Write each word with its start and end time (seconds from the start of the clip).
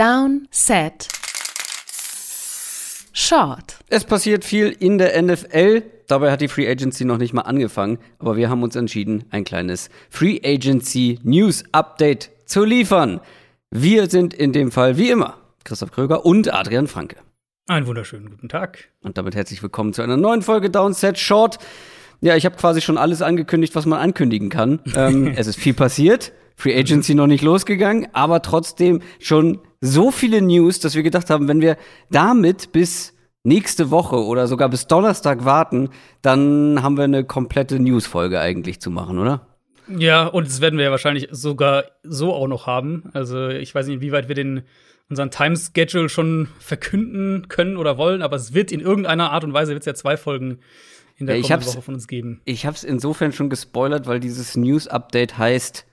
Down, 0.00 0.48
Set, 0.50 1.08
Short. 3.12 3.76
Es 3.90 4.06
passiert 4.06 4.46
viel 4.46 4.68
in 4.70 4.96
der 4.96 5.20
NFL. 5.20 5.82
Dabei 6.06 6.32
hat 6.32 6.40
die 6.40 6.48
Free 6.48 6.66
Agency 6.66 7.04
noch 7.04 7.18
nicht 7.18 7.34
mal 7.34 7.42
angefangen. 7.42 7.98
Aber 8.18 8.38
wir 8.38 8.48
haben 8.48 8.62
uns 8.62 8.76
entschieden, 8.76 9.24
ein 9.28 9.44
kleines 9.44 9.90
Free 10.08 10.40
Agency 10.42 11.18
News 11.22 11.64
Update 11.72 12.30
zu 12.46 12.64
liefern. 12.64 13.20
Wir 13.70 14.08
sind 14.08 14.32
in 14.32 14.54
dem 14.54 14.72
Fall 14.72 14.96
wie 14.96 15.10
immer 15.10 15.36
Christoph 15.64 15.92
Kröger 15.92 16.24
und 16.24 16.50
Adrian 16.50 16.86
Franke. 16.86 17.16
Einen 17.68 17.86
wunderschönen 17.86 18.30
guten 18.30 18.48
Tag. 18.48 18.88
Und 19.02 19.18
damit 19.18 19.34
herzlich 19.34 19.62
willkommen 19.62 19.92
zu 19.92 20.00
einer 20.00 20.16
neuen 20.16 20.40
Folge 20.40 20.70
Downset 20.70 21.18
Short. 21.18 21.58
Ja, 22.22 22.36
ich 22.36 22.46
habe 22.46 22.56
quasi 22.56 22.80
schon 22.80 22.96
alles 22.96 23.20
angekündigt, 23.20 23.74
was 23.74 23.84
man 23.84 23.98
ankündigen 23.98 24.48
kann. 24.48 24.80
ähm, 24.96 25.26
es 25.36 25.46
ist 25.46 25.58
viel 25.58 25.74
passiert. 25.74 26.32
Free 26.56 26.74
Agency 26.74 27.14
noch 27.14 27.26
nicht 27.26 27.42
losgegangen, 27.42 28.08
aber 28.14 28.40
trotzdem 28.40 29.02
schon 29.18 29.60
so 29.80 30.10
viele 30.10 30.42
News, 30.42 30.80
dass 30.80 30.94
wir 30.94 31.02
gedacht 31.02 31.30
haben, 31.30 31.48
wenn 31.48 31.60
wir 31.60 31.76
damit 32.10 32.72
bis 32.72 33.14
nächste 33.42 33.90
Woche 33.90 34.16
oder 34.16 34.46
sogar 34.46 34.68
bis 34.68 34.86
Donnerstag 34.86 35.44
warten, 35.44 35.88
dann 36.22 36.82
haben 36.82 36.96
wir 36.96 37.04
eine 37.04 37.24
komplette 37.24 37.80
News-Folge 37.80 38.40
eigentlich 38.40 38.80
zu 38.80 38.90
machen, 38.90 39.18
oder? 39.18 39.46
Ja, 39.88 40.26
und 40.26 40.46
das 40.46 40.60
werden 40.60 40.78
wir 40.78 40.84
ja 40.84 40.90
wahrscheinlich 40.90 41.28
sogar 41.32 41.84
so 42.02 42.32
auch 42.32 42.46
noch 42.46 42.66
haben. 42.66 43.10
Also 43.12 43.48
ich 43.48 43.74
weiß 43.74 43.86
nicht, 43.86 43.96
inwieweit 43.96 44.28
wir 44.28 44.34
den 44.34 44.62
unseren 45.08 45.30
Time-Schedule 45.30 46.08
schon 46.08 46.48
verkünden 46.60 47.48
können 47.48 47.76
oder 47.76 47.98
wollen, 47.98 48.22
aber 48.22 48.36
es 48.36 48.54
wird 48.54 48.70
in 48.70 48.78
irgendeiner 48.78 49.32
Art 49.32 49.42
und 49.42 49.52
Weise 49.52 49.72
wird 49.72 49.80
es 49.80 49.86
ja 49.86 49.94
zwei 49.94 50.16
Folgen 50.16 50.60
in 51.16 51.26
der 51.26 51.36
ja, 51.36 51.42
kommenden 51.42 51.68
Woche 51.68 51.82
von 51.82 51.94
uns 51.94 52.06
geben. 52.06 52.40
Ich 52.44 52.64
habe 52.64 52.76
es 52.76 52.84
insofern 52.84 53.32
schon 53.32 53.50
gespoilert, 53.50 54.06
weil 54.06 54.20
dieses 54.20 54.56
News-Update 54.56 55.36
heißt 55.36 55.84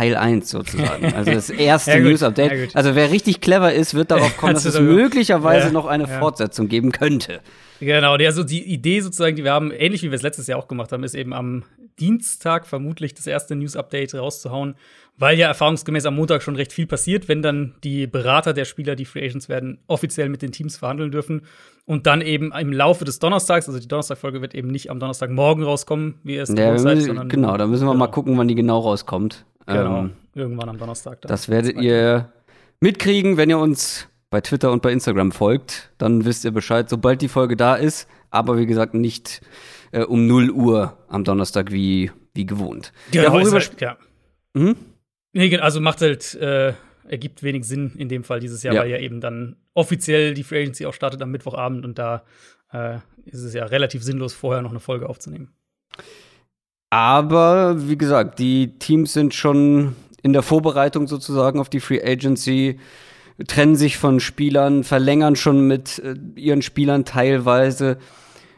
Teil 0.00 0.16
1 0.16 0.48
sozusagen. 0.48 1.12
Also 1.20 1.32
das 1.32 1.50
erste 1.50 1.92
ja, 1.92 2.00
News-Update. 2.00 2.52
Ja, 2.52 2.74
also 2.74 2.94
wer 2.94 3.10
richtig 3.10 3.40
clever 3.40 3.72
ist, 3.72 3.94
wird 3.94 4.10
darauf 4.10 4.36
kommen, 4.38 4.54
dass 4.54 4.64
es 4.64 4.80
möglicherweise 4.80 5.66
ja, 5.66 5.72
noch 5.72 5.86
eine 5.86 6.06
Fortsetzung 6.06 6.68
geben 6.68 6.92
könnte. 6.92 7.40
Genau, 7.80 8.14
also 8.14 8.44
die 8.44 8.62
Idee 8.62 9.00
sozusagen, 9.00 9.36
die 9.36 9.44
wir 9.44 9.52
haben, 9.52 9.70
ähnlich 9.70 10.02
wie 10.02 10.10
wir 10.10 10.16
es 10.16 10.22
letztes 10.22 10.46
Jahr 10.46 10.58
auch 10.58 10.68
gemacht 10.68 10.92
haben, 10.92 11.04
ist 11.04 11.14
eben 11.14 11.34
am 11.34 11.64
Dienstag 11.98 12.66
vermutlich 12.66 13.14
das 13.14 13.26
erste 13.26 13.56
News-Update 13.56 14.14
rauszuhauen, 14.14 14.74
weil 15.18 15.38
ja 15.38 15.48
erfahrungsgemäß 15.48 16.06
am 16.06 16.16
Montag 16.16 16.42
schon 16.42 16.56
recht 16.56 16.72
viel 16.72 16.86
passiert, 16.86 17.28
wenn 17.28 17.42
dann 17.42 17.74
die 17.84 18.06
Berater 18.06 18.54
der 18.54 18.64
Spieler, 18.64 18.96
die 18.96 19.04
Free 19.04 19.24
Agents 19.24 19.50
werden, 19.50 19.78
offiziell 19.86 20.30
mit 20.30 20.40
den 20.40 20.52
Teams 20.52 20.78
verhandeln 20.78 21.10
dürfen. 21.10 21.42
Und 21.84 22.06
dann 22.06 22.22
eben 22.22 22.52
im 22.52 22.72
Laufe 22.72 23.04
des 23.04 23.18
Donnerstags, 23.18 23.68
also 23.68 23.80
die 23.80 23.88
Donnerstagfolge 23.88 24.40
wird 24.40 24.54
eben 24.54 24.68
nicht 24.68 24.90
am 24.90 25.00
Donnerstagmorgen 25.00 25.64
rauskommen, 25.64 26.14
wie 26.22 26.36
es 26.36 26.48
ja, 26.50 26.78
seid, 26.78 27.02
sondern 27.02 27.28
Genau, 27.28 27.56
da 27.56 27.66
müssen 27.66 27.84
wir 27.84 27.92
genau. 27.92 28.06
mal 28.06 28.10
gucken, 28.10 28.38
wann 28.38 28.48
die 28.48 28.54
genau 28.54 28.78
rauskommt. 28.78 29.44
Genau, 29.66 30.00
ähm, 30.00 30.12
irgendwann 30.34 30.68
am 30.68 30.78
Donnerstag. 30.78 31.20
das 31.22 31.48
werdet 31.48 31.80
ihr 31.80 32.32
mitkriegen, 32.80 33.36
wenn 33.36 33.50
ihr 33.50 33.58
uns 33.58 34.08
bei 34.30 34.40
Twitter 34.40 34.70
und 34.70 34.80
bei 34.82 34.92
Instagram 34.92 35.32
folgt. 35.32 35.90
Dann 35.98 36.24
wisst 36.24 36.44
ihr 36.44 36.52
Bescheid, 36.52 36.88
sobald 36.88 37.20
die 37.20 37.28
Folge 37.28 37.56
da 37.56 37.74
ist. 37.74 38.08
Aber 38.30 38.58
wie 38.58 38.66
gesagt, 38.66 38.94
nicht 38.94 39.40
äh, 39.92 40.02
um 40.02 40.26
0 40.26 40.50
Uhr 40.50 40.96
am 41.08 41.24
Donnerstag 41.24 41.72
wie, 41.72 42.10
wie 42.32 42.46
gewohnt. 42.46 42.92
Genau, 43.10 43.24
ja, 43.24 43.32
worüber 43.32 43.58
halt, 43.58 43.80
ja. 43.80 43.96
Mhm? 44.54 44.76
Nee, 45.32 45.58
also 45.58 45.80
macht 45.80 46.00
halt, 46.00 46.34
äh, 46.34 46.74
ergibt 47.08 47.42
wenig 47.42 47.64
Sinn 47.64 47.92
in 47.96 48.08
dem 48.08 48.22
Fall 48.22 48.40
dieses 48.40 48.62
Jahr, 48.62 48.74
ja. 48.74 48.82
weil 48.82 48.90
ja 48.90 48.98
eben 48.98 49.20
dann 49.20 49.56
offiziell 49.74 50.34
die 50.34 50.44
Free 50.44 50.62
Agency 50.62 50.86
auch 50.86 50.94
startet 50.94 51.20
am 51.22 51.30
Mittwochabend 51.32 51.84
und 51.84 51.98
da 51.98 52.24
äh, 52.72 52.98
ist 53.24 53.42
es 53.42 53.52
ja 53.52 53.64
relativ 53.64 54.02
sinnlos, 54.02 54.32
vorher 54.32 54.62
noch 54.62 54.70
eine 54.70 54.80
Folge 54.80 55.08
aufzunehmen. 55.08 55.52
Aber 56.90 57.88
wie 57.88 57.96
gesagt, 57.96 58.38
die 58.40 58.78
Teams 58.78 59.12
sind 59.12 59.32
schon 59.32 59.94
in 60.22 60.32
der 60.32 60.42
Vorbereitung 60.42 61.06
sozusagen 61.06 61.60
auf 61.60 61.68
die 61.68 61.80
Free 61.80 62.02
Agency, 62.02 62.78
trennen 63.46 63.76
sich 63.76 63.96
von 63.96 64.20
Spielern, 64.20 64.84
verlängern 64.84 65.36
schon 65.36 65.66
mit 65.66 65.98
äh, 66.00 66.14
ihren 66.34 66.62
Spielern 66.62 67.04
teilweise. 67.04 67.98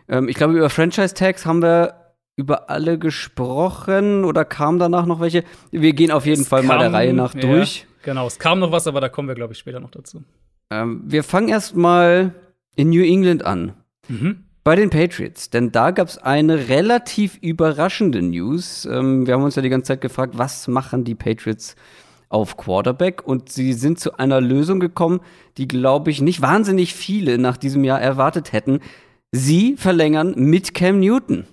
Ähm, 0.08 0.28
ich 0.28 0.36
glaube, 0.36 0.55
über 0.55 0.70
Franchise 0.70 1.14
Tags 1.14 1.47
haben 1.47 1.62
wir 1.62 1.94
über 2.36 2.70
alle 2.70 2.98
gesprochen 2.98 4.24
oder 4.24 4.45
kam 4.45 4.79
danach 4.79 5.06
noch 5.06 5.20
welche? 5.20 5.45
Wir 5.70 5.92
gehen 5.92 6.11
auf 6.11 6.27
jeden 6.27 6.42
es 6.42 6.48
Fall 6.48 6.61
kam, 6.61 6.68
mal 6.68 6.79
der 6.79 6.92
Reihe 6.92 7.12
nach 7.12 7.35
durch. 7.35 7.80
Ja, 7.80 7.86
genau, 8.02 8.27
es 8.27 8.39
kam 8.39 8.58
noch 8.58 8.73
was, 8.73 8.86
aber 8.86 9.01
da 9.01 9.08
kommen 9.08 9.29
wir, 9.29 9.35
glaube 9.35 9.52
ich, 9.52 9.58
später 9.58 9.79
noch 9.79 9.90
dazu. 9.90 10.24
Ähm, 10.70 11.02
wir 11.05 11.23
fangen 11.23 11.48
erst 11.48 11.77
mal 11.77 12.35
in 12.74 12.90
New 12.90 13.05
England 13.05 13.45
an. 13.45 13.74
Mhm. 14.08 14.45
Bei 14.64 14.77
den 14.77 14.90
Patriots, 14.90 15.50
denn 15.50 15.73
da 15.73 15.90
gab 15.90 16.06
es 16.06 16.18
eine 16.18 16.68
relativ 16.68 17.36
überraschende 17.40 18.23
News. 18.23 18.84
Ähm, 18.84 19.27
wir 19.27 19.34
haben 19.34 19.42
uns 19.42 19.56
ja 19.56 19.62
die 19.62 19.68
ganze 19.68 19.89
Zeit 19.89 20.00
gefragt, 20.00 20.39
was 20.39 20.68
machen 20.68 21.02
die 21.02 21.17
Patriots 21.17 21.74
auf 22.28 22.56
Quarterback? 22.56 23.27
Und 23.27 23.50
sie 23.50 23.73
sind 23.73 23.98
zu 23.98 24.18
einer 24.18 24.40
Lösung 24.40 24.78
gekommen, 24.78 25.20
die, 25.56 25.67
glaube 25.67 26.12
ich, 26.12 26.20
nicht 26.20 26.42
wahnsinnig 26.42 26.95
viele 26.95 27.39
nach 27.39 27.56
diesem 27.56 27.83
Jahr 27.83 28.00
erwartet 28.00 28.52
hätten. 28.52 28.78
Sie 29.33 29.77
verlängern 29.77 30.34
mit 30.36 30.74
Cam 30.74 31.00
Newton. 31.00 31.44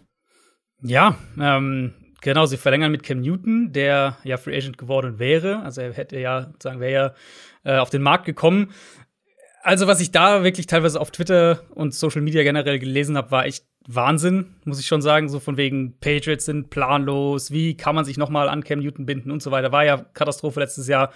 Ja, 0.84 1.18
ähm, 1.40 1.96
genau, 2.22 2.46
sie 2.46 2.58
verlängern 2.58 2.92
mit 2.92 3.02
Cam 3.02 3.22
Newton, 3.22 3.74
der 3.74 4.18
ja 4.24 4.38
Free 4.38 4.56
Agent 4.56 4.78
geworden 4.78 5.18
wäre. 5.18 5.64
Also 5.64 5.82
er 5.82 5.94
hätte 5.94 6.20
ja, 6.20 6.54
sagen 6.62 6.80
wäre 6.80 7.16
ja 7.66 7.76
äh, 7.76 7.80
auf 7.80 7.90
den 7.90 8.04
Markt 8.04 8.26
gekommen. 8.26 8.72
Also, 9.62 9.88
was 9.88 10.00
ich 10.00 10.12
da 10.12 10.44
wirklich 10.44 10.68
teilweise 10.68 11.00
auf 11.00 11.12
Twitter 11.12 11.62
und 11.76 11.94
Social 11.94 12.22
Media 12.22 12.44
generell 12.44 12.80
gelesen 12.80 13.18
habe, 13.18 13.32
war 13.32 13.46
echt 13.46 13.66
Wahnsinn, 13.88 14.56
muss 14.66 14.80
ich 14.80 14.86
schon 14.86 15.02
sagen. 15.02 15.30
So 15.30 15.40
von 15.40 15.58
wegen 15.58 16.00
Patriots 16.00 16.46
sind 16.46 16.70
planlos, 16.70 17.52
wie 17.52 17.76
kann 17.76 17.96
man 17.96 18.06
sich 18.06 18.18
noch 18.18 18.30
mal 18.30 18.48
an 18.48 18.64
Cam 18.64 18.80
Newton 18.80 19.06
binden 19.06 19.32
und 19.32 19.42
so 19.42 19.52
weiter. 19.52 19.72
War 19.72 19.84
ja 19.84 19.98
Katastrophe 20.14 20.60
letztes 20.60 20.88
Jahr. 20.88 21.12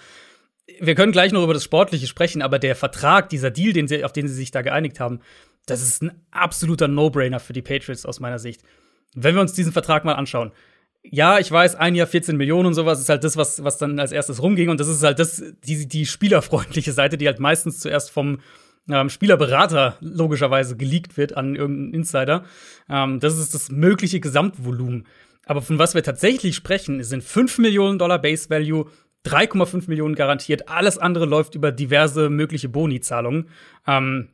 Wir 0.80 0.94
können 0.94 1.12
gleich 1.12 1.32
noch 1.32 1.44
über 1.44 1.54
das 1.54 1.64
Sportliche 1.64 2.06
sprechen, 2.06 2.42
aber 2.42 2.58
der 2.58 2.74
Vertrag, 2.74 3.28
dieser 3.28 3.50
Deal, 3.50 3.72
den 3.72 3.86
sie, 3.86 4.04
auf 4.04 4.12
den 4.12 4.28
sie 4.28 4.34
sich 4.34 4.50
da 4.50 4.62
geeinigt 4.62 4.98
haben, 4.98 5.20
das 5.66 5.82
ist 5.82 6.02
ein 6.02 6.12
absoluter 6.30 6.88
No-Brainer 6.88 7.40
für 7.40 7.52
die 7.52 7.62
Patriots 7.62 8.06
aus 8.06 8.20
meiner 8.20 8.38
Sicht. 8.38 8.62
Wenn 9.14 9.34
wir 9.34 9.42
uns 9.42 9.52
diesen 9.52 9.72
Vertrag 9.72 10.04
mal 10.04 10.14
anschauen, 10.14 10.52
ja, 11.10 11.38
ich 11.38 11.50
weiß, 11.50 11.76
ein 11.76 11.94
Jahr 11.94 12.06
14 12.06 12.36
Millionen 12.36 12.66
und 12.66 12.74
sowas 12.74 12.98
ist 12.98 13.08
halt 13.08 13.24
das, 13.24 13.36
was, 13.36 13.62
was 13.62 13.78
dann 13.78 13.98
als 13.98 14.10
erstes 14.10 14.42
rumging. 14.42 14.70
Und 14.70 14.80
das 14.80 14.88
ist 14.88 15.02
halt 15.02 15.18
das, 15.18 15.42
die, 15.64 15.86
die 15.86 16.06
spielerfreundliche 16.06 16.92
Seite, 16.92 17.18
die 17.18 17.26
halt 17.26 17.40
meistens 17.40 17.80
zuerst 17.80 18.10
vom 18.10 18.40
ähm, 18.88 19.10
Spielerberater 19.10 19.96
logischerweise 20.00 20.76
geleakt 20.76 21.16
wird 21.16 21.36
an 21.36 21.56
irgendeinen 21.56 21.94
Insider. 21.94 22.44
Ähm, 22.88 23.20
das 23.20 23.38
ist 23.38 23.54
das 23.54 23.70
mögliche 23.70 24.20
Gesamtvolumen. 24.20 25.06
Aber 25.46 25.60
von 25.60 25.78
was 25.78 25.94
wir 25.94 26.02
tatsächlich 26.02 26.56
sprechen, 26.56 27.02
sind 27.02 27.22
5 27.22 27.58
Millionen 27.58 27.98
Dollar 27.98 28.20
Base 28.20 28.48
Value, 28.48 28.86
3,5 29.26 29.88
Millionen 29.88 30.14
garantiert. 30.14 30.68
Alles 30.68 30.98
andere 30.98 31.26
läuft 31.26 31.54
über 31.54 31.70
diverse 31.70 32.30
mögliche 32.30 32.70
Boni-Zahlungen. 32.70 33.48
Ähm, 33.86 34.28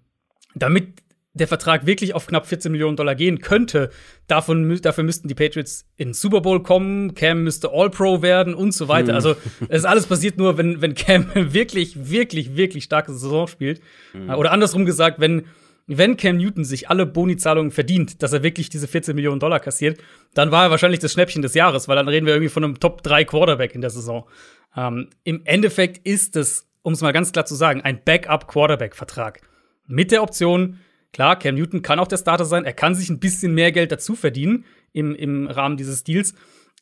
damit 0.55 1.03
der 1.33 1.47
Vertrag 1.47 1.87
wirklich 1.87 2.15
auf 2.15 2.27
knapp 2.27 2.47
14 2.47 2.73
Millionen 2.73 2.97
Dollar 2.97 3.15
gehen 3.15 3.41
könnte, 3.41 3.91
davon, 4.27 4.81
dafür 4.83 5.05
müssten 5.05 5.29
die 5.29 5.35
Patriots 5.35 5.87
in 5.97 6.13
Super 6.13 6.41
Bowl 6.41 6.63
kommen, 6.63 7.15
Cam 7.15 7.45
müsste 7.45 7.71
All-Pro 7.73 8.21
werden 8.21 8.55
und 8.55 8.73
so 8.73 8.89
weiter. 8.89 9.09
Hm. 9.09 9.15
Also, 9.15 9.37
es 9.69 9.85
alles 9.85 10.07
passiert 10.07 10.39
nur, 10.39 10.59
wenn, 10.59 10.81
wenn 10.81 10.95
Cam 10.95 11.27
wirklich, 11.35 12.11
wirklich, 12.11 12.57
wirklich 12.57 12.85
starke 12.85 13.13
Saison 13.13 13.47
spielt. 13.47 13.81
Hm. 14.13 14.31
Oder 14.31 14.51
andersrum 14.51 14.87
gesagt, 14.87 15.21
wenn, 15.21 15.45
wenn 15.87 16.17
Cam 16.17 16.37
Newton 16.37 16.65
sich 16.65 16.91
alle 16.91 17.07
Boni-Zahlungen 17.07 17.71
verdient, 17.71 18.23
dass 18.23 18.33
er 18.33 18.43
wirklich 18.43 18.69
diese 18.69 18.89
14 18.89 19.15
Millionen 19.15 19.41
Dollar 19.41 19.61
kassiert, 19.61 20.01
dann 20.35 20.51
war 20.51 20.65
er 20.65 20.71
wahrscheinlich 20.71 21.01
das 21.01 21.13
Schnäppchen 21.13 21.43
des 21.43 21.55
Jahres, 21.55 21.87
weil 21.87 21.97
dann 21.97 22.09
reden 22.09 22.27
wir 22.27 22.35
irgendwie 22.35 22.51
von 22.51 22.65
einem 22.65 22.81
Top 22.81 23.03
3 23.05 23.25
Quarterback 23.25 23.75
in 23.77 23.81
der 23.83 23.91
Saison. 23.91 24.29
Ähm, 24.77 25.11
Im 25.23 25.43
Endeffekt 25.45 26.07
ist 26.07 26.35
es, 26.35 26.69
um 26.83 26.93
es 26.93 27.03
mal 27.03 27.13
ganz 27.13 27.31
klar 27.31 27.45
zu 27.45 27.55
sagen, 27.55 27.83
ein 27.83 28.03
Backup-Quarterback-Vertrag. 28.05 29.41
Mit 29.87 30.13
der 30.13 30.23
Option, 30.23 30.79
Klar, 31.13 31.39
Cam 31.39 31.57
Newton 31.57 31.83
kann 31.83 31.99
auch 31.99 32.07
der 32.07 32.19
Starter 32.19 32.45
sein. 32.45 32.65
Er 32.65 32.73
kann 32.73 32.95
sich 32.95 33.11
ein 33.11 33.19
bisschen 33.19 33.55
mehr 33.55 33.73
Geld 33.73 33.91
dazu 33.91 34.15
verdienen 34.15 34.65
im, 34.93 35.15
im 35.15 35.47
Rahmen 35.49 35.77
dieses 35.77 36.05
Deals. 36.05 36.35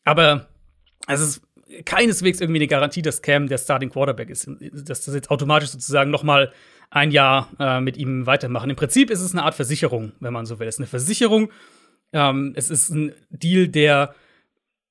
Aber 0.05 0.49
es 1.07 1.21
ist 1.21 1.43
keineswegs 1.85 2.41
irgendwie 2.41 2.61
eine 2.61 2.67
Garantie, 2.67 3.03
dass 3.03 3.23
Cam 3.23 3.49
der 3.49 3.59
Starting 3.59 3.91
Quarterback 3.91 4.31
ist. 4.31 4.49
Dass 4.61 5.05
das 5.05 5.15
jetzt 5.15 5.31
automatisch 5.31 5.71
sozusagen 5.71 6.11
noch 6.11 6.23
mal 6.23 6.53
ein 6.91 7.11
Jahr 7.11 7.51
äh, 7.59 7.81
mit 7.81 7.97
ihm 7.97 8.27
weitermachen. 8.27 8.71
Im 8.71 8.77
Prinzip 8.77 9.11
ist 9.11 9.21
es 9.21 9.33
eine 9.33 9.45
Art 9.45 9.55
Versicherung, 9.55 10.13
wenn 10.21 10.33
man 10.33 10.47
so 10.47 10.59
will. 10.59 10.69
Es 10.69 10.77
ist 10.77 10.81
eine 10.81 10.87
Versicherung. 10.87 11.51
Ähm, 12.13 12.53
es 12.57 12.71
ist 12.71 12.91
ein 12.91 13.13
Deal, 13.31 13.69
der 13.69 14.15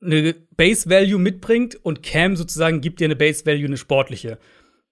eine 0.02 0.36
Base 0.56 0.90
Value 0.90 1.20
mitbringt 1.20 1.76
und 1.84 2.04
Cam 2.04 2.36
sozusagen 2.36 2.82
gibt 2.82 3.00
dir 3.00 3.06
eine 3.06 3.16
Base 3.16 3.46
Value, 3.46 3.66
eine 3.66 3.78
sportliche. 3.78 4.38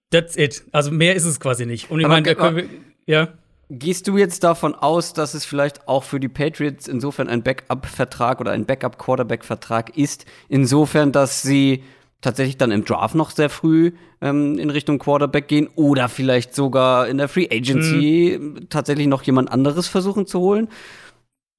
That's 0.10 0.36
it. 0.36 0.64
Also 0.72 0.92
mehr 0.92 1.16
ist 1.16 1.26
es 1.26 1.40
quasi 1.40 1.66
nicht. 1.66 1.92
Und 1.92 2.00
ich 2.00 2.08
meine, 2.08 2.68
ja. 3.06 3.34
Gehst 3.70 4.08
du 4.08 4.18
jetzt 4.18 4.44
davon 4.44 4.76
aus, 4.76 5.14
dass 5.14 5.34
es 5.34 5.44
vielleicht 5.44 5.88
auch 5.88 6.04
für 6.04 6.20
die 6.20 6.28
Patriots 6.28 6.88
insofern 6.88 7.28
ein 7.28 7.42
Backup-Vertrag 7.42 8.40
oder 8.40 8.52
ein 8.52 8.66
Backup-Quarterback-Vertrag 8.66 9.98
ist, 9.98 10.26
insofern, 10.50 11.12
dass 11.12 11.42
sie 11.42 11.84
tatsächlich 12.22 12.58
dann 12.58 12.72
im 12.72 12.86
Draft 12.86 13.16
noch 13.16 13.32
sehr 13.32 13.50
früh 13.50 13.94
ähm, 14.22 14.60
in 14.60 14.70
Richtung 14.70 15.00
Quarterback 15.00 15.48
gehen 15.48 15.68
oder 15.76 16.10
vielleicht 16.10 16.54
sogar 16.54 17.08
in 17.08 17.18
der 17.18 17.28
Free 17.28 17.48
Agency 17.52 18.38
mhm. 18.40 18.70
tatsächlich 18.70 19.08
noch 19.08 19.24
jemand 19.24 19.52
anderes 19.52 19.88
versuchen 19.88 20.26
zu 20.26 20.40
holen? 20.40 20.68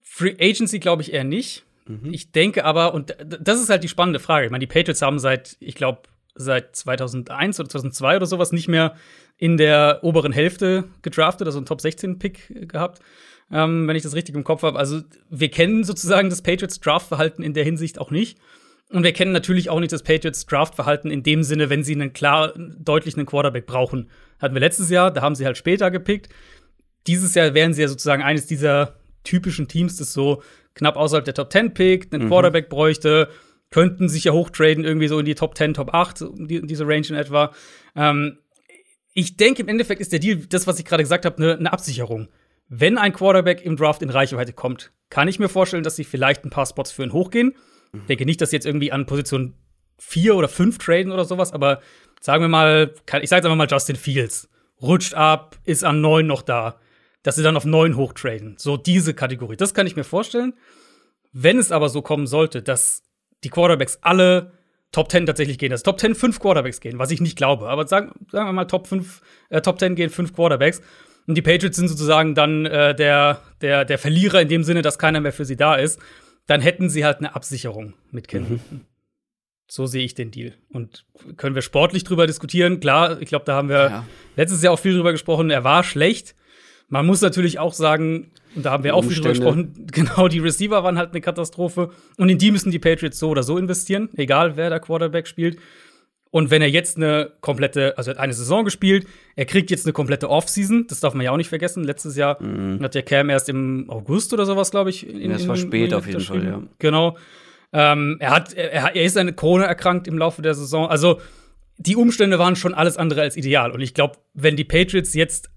Free 0.03 0.37
Agency 0.41 0.79
glaube 0.79 1.03
ich 1.03 1.13
eher 1.13 1.25
nicht. 1.25 1.65
Mhm. 1.87 2.13
Ich 2.13 2.33
denke 2.33 2.65
aber, 2.65 2.95
und 2.95 3.17
das 3.25 3.61
ist 3.61 3.69
halt 3.69 3.85
die 3.85 3.89
spannende 3.89 4.19
Frage. 4.19 4.47
Ich 4.47 4.51
meine, 4.51 4.67
die 4.67 4.73
Patriots 4.73 5.03
haben 5.03 5.19
seit, 5.19 5.57
ich 5.61 5.75
glaube, 5.75 6.03
seit 6.37 6.77
2001 6.77 7.61
oder 7.61 7.69
2002 7.69 8.17
oder 8.17 8.27
sowas 8.27 8.53
nicht 8.53 8.69
mehr 8.69 8.95
in 9.37 9.57
der 9.57 10.01
oberen 10.03 10.33
Hälfte 10.33 10.85
gedraftet, 11.03 11.47
also 11.47 11.59
einen 11.59 11.67
Top 11.67 11.81
16 11.81 12.19
Pick 12.19 12.69
gehabt, 12.69 13.01
ähm, 13.51 13.87
wenn 13.87 13.97
ich 13.97 14.03
das 14.03 14.15
richtig 14.15 14.35
im 14.35 14.45
Kopf 14.45 14.63
habe. 14.63 14.79
Also 14.79 15.03
wir 15.31 15.51
kennen 15.51 15.85
sozusagen 15.85 16.31
das 16.31 16.43
Patriots 16.43 16.81
Draftverhalten 16.81 17.45
in 17.45 17.55
der 17.55 17.65
Hinsicht 17.65 17.99
auch 17.99 18.11
nicht. 18.11 18.39
Und 18.91 19.03
wir 19.03 19.13
kennen 19.13 19.33
natürlich 19.33 19.69
auch 19.69 19.81
nicht 19.81 19.93
das 19.93 20.05
Patriots 20.05 20.47
Draftverhalten 20.47 21.11
in 21.11 21.23
dem 21.23 21.43
Sinne, 21.43 21.71
wenn 21.71 21.83
sie 21.83 21.95
einen 21.95 22.13
klar 22.13 22.55
deutlichen 22.57 23.27
Quarterback 23.27 23.67
brauchen. 23.67 24.11
Hatten 24.39 24.55
wir 24.55 24.61
letztes 24.61 24.91
Jahr, 24.91 25.11
da 25.11 25.23
haben 25.23 25.35
sie 25.35 25.45
halt 25.45 25.57
später 25.57 25.91
gepickt. 25.91 26.29
Dieses 27.07 27.35
Jahr 27.35 27.55
wären 27.55 27.75
sie 27.75 27.83
ja 27.83 27.89
sozusagen 27.89 28.23
eines 28.23 28.47
dieser 28.47 28.97
typischen 29.25 29.67
Teams, 29.67 29.97
das 29.97 30.13
so 30.13 30.43
knapp 30.75 30.97
außerhalb 30.97 31.25
der 31.25 31.35
Top 31.35 31.51
10 31.51 31.75
pickt, 31.75 32.15
einen 32.15 32.25
mhm. 32.25 32.29
Quarterback 32.29 32.69
bräuchte, 32.69 33.29
könnten 33.77 34.09
sich 34.09 34.25
ja 34.25 34.33
hochtraden, 34.33 34.87
irgendwie 34.87 35.07
so 35.07 35.19
in 35.19 35.27
die 35.27 35.35
Top 35.35 35.55
10, 35.55 35.75
Top 35.75 35.93
8, 35.93 36.25
die, 36.39 36.67
diese 36.67 36.87
Range 36.87 37.07
in 37.11 37.15
etwa. 37.15 37.53
Ähm, 37.95 38.39
ich 39.13 39.37
denke, 39.37 39.61
im 39.61 39.69
Endeffekt 39.69 40.01
ist 40.01 40.15
der 40.15 40.19
Deal, 40.19 40.39
das, 40.49 40.67
was 40.67 40.79
ich 40.79 40.87
gerade 40.87 41.03
gesagt 41.03 41.27
habe, 41.27 41.37
eine 41.37 41.63
ne 41.63 41.71
Absicherung. 41.71 42.29
Wenn 42.71 42.97
ein 42.97 43.13
Quarterback 43.13 43.63
im 43.67 43.77
Draft 43.77 44.01
in 44.01 44.09
Reichweite 44.09 44.55
kommt, 44.55 44.93
kann 45.11 45.29
ich 45.29 45.39
mir 45.39 45.51
vorstellen, 45.51 45.83
dass 45.83 45.95
sie 45.95 46.05
vielleicht 46.05 46.43
ein 46.47 46.51
paar 46.51 46.65
Spots 46.65 46.91
für 46.91 47.03
ihn 47.03 47.13
hochgehen. 47.13 47.55
Ich 47.93 48.07
denke 48.07 48.25
nicht, 48.25 48.41
dass 48.41 48.49
sie 48.49 48.57
jetzt 48.57 48.65
irgendwie 48.65 48.93
an 48.93 49.05
Position 49.05 49.53
4 49.99 50.37
oder 50.37 50.49
5 50.49 50.79
traden 50.79 51.13
oder 51.13 51.27
sowas, 51.27 51.53
aber 51.53 51.83
sagen 52.23 52.45
wir 52.45 52.49
mal, 52.49 52.95
ich 52.95 53.11
sage 53.11 53.25
jetzt 53.25 53.45
einfach 53.45 53.57
mal 53.57 53.69
Justin 53.71 53.97
Fields, 53.97 54.49
rutscht 54.81 55.13
ab, 55.13 55.59
ist 55.65 55.85
an 55.85 56.01
9 56.01 56.27
noch 56.27 56.41
da, 56.41 56.81
dass 57.23 57.37
sie 57.37 57.43
dann 57.43 57.59
auf 57.59 57.67
9 57.67 57.95
hochtraden. 57.95 58.55
So 58.57 58.79
diese 58.79 59.13
Kategorie. 59.13 59.57
Das 59.57 59.75
kann 59.75 59.87
ich 59.87 59.97
mir 59.97 60.05
vorstellen. 60.05 60.55
Wenn 61.35 61.59
es 61.59 61.73
aber 61.73 61.91
so 61.91 62.01
kommen 62.01 62.27
sollte, 62.27 62.63
dass 62.63 63.06
die 63.47 63.51
Quarterbacks 63.51 64.01
alle 64.03 64.51
Top 64.91 65.09
10 65.09 65.27
tatsächlich 65.27 65.59
gehen, 65.59 65.71
dass 65.71 65.85
Top 65.85 66.01
10 66.01 66.17
fünf 66.17 66.41
Quarterbacks 66.41 66.81
gehen, 66.81 66.99
was 66.99 67.13
ich 67.13 67.21
nicht 67.21 67.37
glaube, 67.37 67.69
aber 67.69 67.87
sagen, 67.87 68.11
sagen 68.29 68.49
wir 68.49 68.53
mal 68.53 68.65
Top 68.65 68.89
5, 68.89 69.23
äh, 69.51 69.61
Top 69.61 69.79
10 69.79 69.95
gehen 69.95 70.11
fünf 70.11 70.35
Quarterbacks. 70.35 70.83
Und 71.29 71.37
die 71.37 71.43
Patriots 71.43 71.77
sind 71.77 71.87
sozusagen 71.87 72.35
dann 72.35 72.67
äh, 72.67 72.93
der, 72.95 73.41
der, 73.61 73.85
der 73.85 73.99
Verlierer 73.99 74.41
in 74.41 74.49
dem 74.49 74.65
Sinne, 74.65 74.83
dass 74.83 74.99
keiner 74.99 75.21
mehr 75.21 75.33
für 75.33 75.45
sie 75.45 75.57
da 75.57 75.77
ist. 75.77 76.01
Dann 76.49 76.61
hätten 76.61 76.89
sie 76.89 77.05
halt 77.05 77.19
eine 77.19 77.37
Absicherung 77.37 77.95
mit 78.11 78.27
Ken 78.27 78.43
mhm. 78.43 78.81
So 79.69 79.87
sehe 79.87 80.05
ich 80.05 80.15
den 80.15 80.33
Deal. 80.33 80.55
Und 80.71 81.05
können 81.37 81.55
wir 81.55 81.63
sportlich 81.63 82.03
drüber 82.03 82.27
diskutieren? 82.27 82.81
Klar, 82.81 83.21
ich 83.21 83.29
glaube, 83.29 83.45
da 83.45 83.55
haben 83.55 83.69
wir 83.69 83.77
ja. 83.77 84.07
letztes 84.37 84.63
Jahr 84.63 84.73
auch 84.73 84.79
viel 84.79 84.95
drüber 84.95 85.13
gesprochen. 85.13 85.51
Er 85.51 85.65
war 85.65 85.85
schlecht. 85.85 86.35
Man 86.89 87.07
muss 87.07 87.21
natürlich 87.21 87.59
auch 87.59 87.75
sagen, 87.75 88.33
und 88.57 88.65
da 88.65 88.71
haben 88.71 88.85
wir 88.85 88.95
auch 88.95 89.05
viel 89.05 89.17
drüber 89.17 89.29
gesprochen, 89.29 89.87
genau, 89.93 90.29
die 90.29 90.39
Receiver 90.39 90.83
waren 90.83 90.99
halt 90.99 91.11
eine 91.11 91.21
Katastrophe. 91.21 91.91
Und 92.17 92.29
in 92.29 92.39
die 92.39 92.51
müssen 92.51 92.71
die 92.71 92.79
Patriots 92.79 93.19
so 93.19 93.29
oder 93.29 93.43
so 93.43 93.59
investieren, 93.59 94.09
egal 94.17 94.57
wer 94.57 94.71
der 94.71 94.81
Quarterback 94.81 95.27
spielt. 95.27 95.59
Und 96.31 96.51
wenn 96.51 96.61
er 96.61 96.69
jetzt 96.69 96.97
eine 96.97 97.33
komplette, 97.41 97.97
also 97.97 98.11
er 98.11 98.17
hat 98.17 98.23
eine 98.23 98.33
Saison 98.33 98.65
gespielt, 98.65 99.07
er 99.37 99.45
kriegt 99.45 99.71
jetzt 99.71 99.87
eine 99.87 99.93
komplette 99.93 100.29
Offseason, 100.29 100.87
das 100.89 101.01
darf 101.01 101.15
man 101.15 101.25
ja 101.25 101.31
auch 101.31 101.37
nicht 101.37 101.49
vergessen. 101.49 101.85
Letztes 101.85 102.17
Jahr 102.17 102.43
mhm. 102.43 102.83
hat 102.83 102.95
der 102.95 103.03
Cam 103.03 103.31
erst 103.31 103.49
im 103.49 103.89
August 103.89 104.33
oder 104.33 104.45
sowas, 104.45 104.71
glaube 104.71 104.91
ich. 104.91 105.09
In, 105.09 105.31
ja, 105.31 105.37
es 105.37 105.47
war 105.47 105.57
spät 105.57 105.95
auf 105.95 106.07
jeden 106.07 106.21
Fall, 106.21 106.45
ja. 106.45 106.63
Genau. 106.79 107.17
Ähm, 107.73 108.17
er, 108.21 108.31
hat, 108.31 108.55
er, 108.55 108.97
er 108.97 109.03
ist 109.03 109.17
an 109.17 109.35
Krone 109.37 109.65
erkrankt 109.65 110.09
im 110.09 110.19
Laufe 110.19 110.43
der 110.43 110.55
Saison. 110.55 110.89
Also 110.89 111.21
die 111.79 111.97
Umstände 111.97 112.39
waren 112.39 112.57
schon 112.57 112.75
alles 112.75 112.97
andere 112.97 113.21
als 113.21 113.37
ideal. 113.37 113.71
Und 113.71 113.81
ich 113.81 113.95
glaube, 113.95 114.17
wenn 114.35 114.57
die 114.57 114.65
Patriots 114.65 115.15
jetzt 115.15 115.51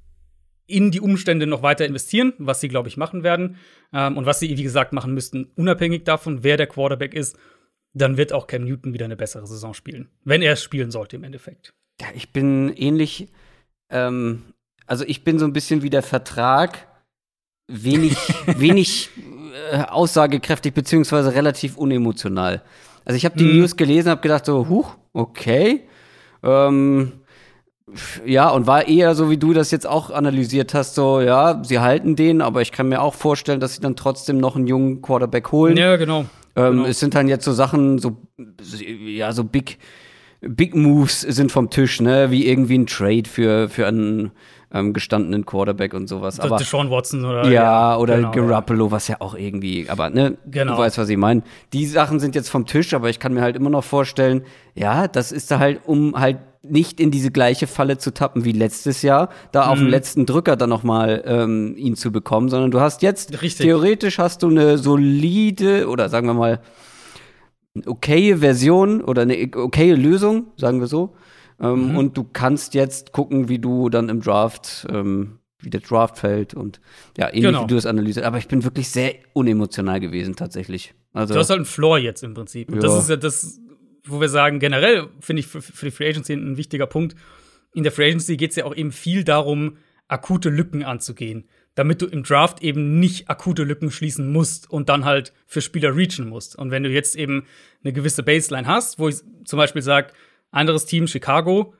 in 0.70 0.92
die 0.92 1.02
Umstände 1.02 1.48
noch 1.48 1.64
weiter 1.64 1.86
investieren, 1.86 2.34
was 2.38 2.62
sie, 2.62 2.68
glaube 2.68 2.88
ich, 2.88 2.98
machen 2.98 3.24
werden. 3.24 3.58
Ähm, 3.94 4.18
und 4.18 4.26
was 4.26 4.40
sie, 4.40 4.58
wie 4.58 4.64
gesagt, 4.64 4.94
machen 4.94 5.14
müssten, 5.14 5.52
unabhängig 5.56 6.04
davon, 6.04 6.44
wer 6.44 6.58
der 6.58 6.68
Quarterback 6.68 7.14
ist, 7.14 7.38
dann 7.94 8.18
wird 8.18 8.34
auch 8.34 8.48
Cam 8.48 8.64
Newton 8.64 8.94
wieder 8.94 9.06
eine 9.06 9.16
bessere 9.16 9.48
Saison 9.48 9.74
spielen. 9.74 10.10
Wenn 10.24 10.42
er 10.42 10.54
es 10.54 10.64
spielen 10.64 10.92
sollte 10.92 11.16
im 11.16 11.24
Endeffekt. 11.24 11.74
Ja, 12.00 12.08
ich 12.14 12.32
bin 12.32 12.74
ähnlich, 12.76 13.30
ähm, 13.90 14.44
also 14.86 15.04
ich 15.06 15.24
bin 15.24 15.40
so 15.40 15.46
ein 15.46 15.54
bisschen 15.54 15.82
wie 15.82 15.90
der 15.90 16.04
Vertrag, 16.04 16.88
wenig, 17.68 18.18
wenig 18.58 19.10
äh, 19.72 19.84
aussagekräftig, 19.84 20.74
beziehungsweise 20.74 21.34
relativ 21.34 21.78
unemotional. 21.78 22.62
Also 23.06 23.18
ich 23.18 23.26
habe 23.26 23.38
die 23.38 23.46
mhm. 23.46 23.60
News 23.60 23.76
gelesen, 23.76 24.10
habe 24.10 24.22
gedacht 24.22 24.46
so, 24.46 24.70
huch, 24.70 24.96
okay. 25.14 25.88
Ähm, 26.44 27.19
ja, 28.26 28.50
und 28.50 28.68
war 28.68 28.88
eher 28.88 29.16
so, 29.16 29.30
wie 29.30 29.38
du 29.38 29.54
das 29.54 29.72
jetzt 29.72 29.88
auch 29.88 30.10
analysiert 30.10 30.74
hast, 30.74 30.96
so, 30.96 31.22
ja, 31.22 31.62
sie 31.64 31.80
halten 31.80 32.16
den, 32.16 32.42
aber 32.42 32.62
ich 32.62 32.72
kann 32.72 32.90
mir 32.90 33.02
auch 33.02 33.14
vorstellen, 33.14 33.60
dass 33.60 33.76
sie 33.76 33.82
dann 33.82 33.96
trotzdem 33.96 34.38
noch 34.38 34.56
einen 34.56 34.68
jungen 34.68 35.02
Quarterback 35.02 35.52
holen. 35.52 35.78
Ja, 35.78 35.96
genau. 35.96 36.26
Ähm, 36.56 36.78
genau. 36.78 36.86
Es 36.86 37.00
sind 37.00 37.16
dann 37.16 37.28
jetzt 37.28 37.46
so 37.46 37.54
Sachen, 37.54 38.00
so, 38.00 38.18
ja, 39.06 39.32
so 39.32 39.44
big, 39.44 39.78
big 40.42 40.76
Moves 40.76 41.22
sind 41.22 41.52
vom 41.52 41.70
Tisch, 41.70 42.02
ne, 42.02 42.32
wie 42.32 42.48
irgendwie 42.48 42.78
ein 42.78 42.88
Trade 42.88 43.30
für, 43.30 43.70
für 43.70 43.88
einen 43.88 44.32
ähm, 44.74 44.94
gestandenen 44.94 45.46
Quarterback 45.46 45.94
und 45.94 46.08
sowas. 46.08 46.40
Aber 46.40 46.58
Deshaun 46.58 46.92
Watson 46.92 47.26
oder 47.26 47.50
ja, 47.50 47.98
oder 47.98 48.18
genau, 48.18 48.32
Garoppolo, 48.32 48.92
was 48.92 49.08
ja 49.08 49.18
auch 49.20 49.36
irgendwie, 49.36 49.90
aber 49.90 50.10
ne, 50.10 50.38
genau. 50.50 50.74
du 50.74 50.80
weißt, 50.80 50.98
was 50.98 51.10
ich 51.10 51.18
meine. 51.18 51.42
Die 51.74 51.86
Sachen 51.86 52.20
sind 52.20 52.36
jetzt 52.36 52.50
vom 52.50 52.66
Tisch, 52.66 52.94
aber 52.94 53.10
ich 53.10 53.20
kann 53.20 53.34
mir 53.34 53.42
halt 53.42 53.56
immer 53.56 53.70
noch 53.70 53.84
vorstellen, 53.84 54.44
ja, 54.76 55.08
das 55.08 55.32
ist 55.32 55.52
da 55.52 55.60
halt, 55.60 55.82
um 55.86 56.20
halt 56.20 56.38
nicht 56.62 57.00
in 57.00 57.10
diese 57.10 57.32
gleiche 57.32 57.68
Falle 57.68 57.98
zu 57.98 58.14
tappen 58.14 58.44
wie 58.44 58.52
letztes 58.52 59.02
Jahr, 59.02 59.30
da 59.52 59.66
mhm. 59.66 59.72
auf 59.72 59.80
dem 59.80 59.88
letzten 59.88 60.26
Drücker 60.26 60.56
dann 60.56 60.70
noch 60.70 60.84
mal 60.84 61.24
ähm, 61.26 61.76
ihn 61.78 61.96
zu 61.96 62.12
bekommen, 62.12 62.50
sondern 62.50 62.70
du 62.70 62.80
hast 62.80 63.02
jetzt 63.02 63.42
Richtig. 63.42 63.66
theoretisch 63.66 64.20
hast 64.20 64.44
du 64.44 64.50
eine 64.50 64.78
solide 64.78 65.88
oder 65.88 66.10
sagen 66.10 66.28
wir 66.28 66.34
mal 66.34 66.60
okaye 67.86 68.38
Version 68.38 69.02
oder 69.02 69.22
eine 69.22 69.50
okaye 69.56 69.96
Lösung, 69.96 70.48
sagen 70.58 70.80
wir 70.80 70.88
so. 70.88 71.16
Ähm, 71.62 71.92
mhm. 71.92 71.98
Und 71.98 72.18
du 72.18 72.24
kannst 72.24 72.74
jetzt 72.74 73.12
gucken, 73.12 73.50
wie 73.50 73.60
du 73.60 73.90
dann 73.90 74.10
im 74.10 74.22
Draft 74.22 74.88
ähm, 74.90 75.40
wie 75.62 75.70
der 75.70 75.82
Draft 75.82 76.18
fällt 76.18 76.54
und 76.54 76.80
ja, 77.18 77.28
ähnlich 77.28 77.44
genau. 77.44 77.64
wie 77.64 77.68
du 77.68 77.76
das 77.76 77.86
analysiert. 77.86 78.26
Aber 78.26 78.38
ich 78.38 78.48
bin 78.48 78.64
wirklich 78.64 78.90
sehr 78.90 79.16
unemotional 79.34 80.00
gewesen, 80.00 80.36
tatsächlich. 80.36 80.94
Also, 81.14 81.34
du 81.34 81.40
hast 81.40 81.50
halt 81.50 81.58
einen 81.58 81.66
Floor 81.66 81.98
jetzt 81.98 82.24
im 82.24 82.34
Prinzip. 82.34 82.72
Ja. 82.72 82.80
Das 82.80 82.98
ist 82.98 83.10
ja 83.10 83.18
das, 83.18 83.60
wo 84.06 84.22
wir 84.22 84.30
sagen, 84.30 84.60
generell 84.60 85.08
finde 85.20 85.42
ich 85.42 85.48
für, 85.48 85.62
für, 85.62 85.86
die 85.86 85.92
Free 85.92 86.10
Agency 86.10 86.34
ein 86.34 86.58
wichtiger 86.58 86.88
Punkt. 86.88 87.16
In 87.74 87.84
der 87.84 87.92
Free 87.92 88.08
Agency 88.08 88.38
geht 88.38 88.52
es 88.52 88.56
ja 88.56 88.66
auch 88.66 88.76
eben 88.76 88.92
viel 88.92 89.24
darum, 89.24 89.78
akute 90.08 90.50
Lücken 90.50 90.84
anzugehen, 90.84 91.48
damit 91.76 92.02
du 92.02 92.08
im 92.08 92.24
Draft 92.24 92.64
eben 92.64 93.00
nicht 93.00 93.30
akute 93.30 93.64
Lücken 93.64 93.92
schließen 93.92 94.32
musst 94.32 94.70
und 94.70 94.90
dann 94.90 95.06
halt 95.06 95.34
für 95.46 95.62
Spieler 95.62 95.96
reachen 95.96 96.30
musst. 96.30 96.58
Und 96.58 96.72
wenn 96.72 96.84
du 96.84 96.90
jetzt 96.90 97.16
eben 97.16 97.46
eine 97.84 97.94
gewisse 97.94 98.24
Baseline 98.24 98.68
hast, 98.68 98.98
wo 98.98 99.10
ich 99.10 99.18
zum 99.46 99.58
Beispiel 99.58 99.82
sage, 99.82 100.14
anderes 100.52 100.86
Team, 100.86 101.08
Chicago, 101.08 101.74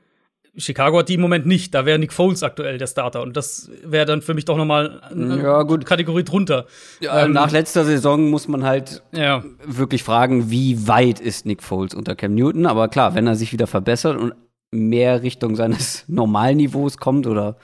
Chicago 0.56 0.98
hat 0.98 1.08
die 1.08 1.14
im 1.14 1.20
Moment 1.20 1.46
nicht. 1.46 1.74
Da 1.74 1.86
wäre 1.86 1.98
Nick 1.98 2.12
Foles 2.12 2.42
aktuell 2.42 2.78
der 2.78 2.86
Starter. 2.86 3.22
Und 3.22 3.36
das 3.36 3.70
wäre 3.84 4.04
dann 4.04 4.22
für 4.22 4.34
mich 4.34 4.44
doch 4.44 4.56
noch 4.56 4.64
mal 4.64 5.00
eine 5.10 5.42
ja, 5.42 5.62
gut. 5.62 5.86
Kategorie 5.86 6.24
drunter. 6.24 6.66
Ja, 7.00 7.24
ähm, 7.24 7.32
nach 7.32 7.50
letzter 7.50 7.84
Saison 7.84 8.30
muss 8.30 8.48
man 8.48 8.64
halt 8.64 9.02
ja. 9.12 9.44
wirklich 9.64 10.02
fragen, 10.02 10.50
wie 10.50 10.88
weit 10.88 11.20
ist 11.20 11.46
Nick 11.46 11.62
Foles 11.62 11.94
unter 11.94 12.16
Cam 12.16 12.34
Newton. 12.34 12.66
Aber 12.66 12.88
klar, 12.88 13.14
wenn 13.14 13.26
er 13.26 13.36
sich 13.36 13.52
wieder 13.52 13.66
verbessert 13.66 14.18
und 14.18 14.34
mehr 14.70 15.22
Richtung 15.22 15.56
seines 15.56 16.04
Normalniveaus 16.08 16.98
kommt, 16.98 17.26
oder 17.26 17.56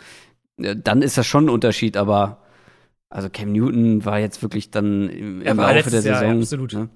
dann 0.57 1.03
ist 1.03 1.19
das 1.19 1.27
schon 1.27 1.47
ein 1.47 1.51
Unterschied. 1.51 1.97
Aber 1.97 2.39
also 3.09 3.29
Cam 3.31 3.53
Newton 3.53 4.05
war 4.05 4.21
jetzt 4.21 4.43
wirklich 4.43 4.71
dann 4.71 5.09
im, 5.09 5.43
im 5.43 5.57
Laufe 5.57 5.91
der 5.91 6.03
Saison. 6.03 6.35
Ja, 6.35 6.41
absolut. 6.41 6.73
Ne? 6.73 6.89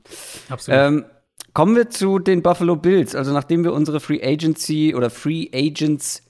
absolut. 0.48 0.80
Ähm, 0.80 1.04
Kommen 1.52 1.74
wir 1.74 1.90
zu 1.90 2.18
den 2.18 2.42
Buffalo 2.42 2.76
Bills. 2.76 3.14
Also 3.14 3.32
nachdem 3.32 3.64
wir 3.64 3.72
unsere 3.72 4.00
Free 4.00 4.22
Agency 4.22 4.94
oder 4.94 5.10
Free 5.10 5.48
Agents, 5.52 6.22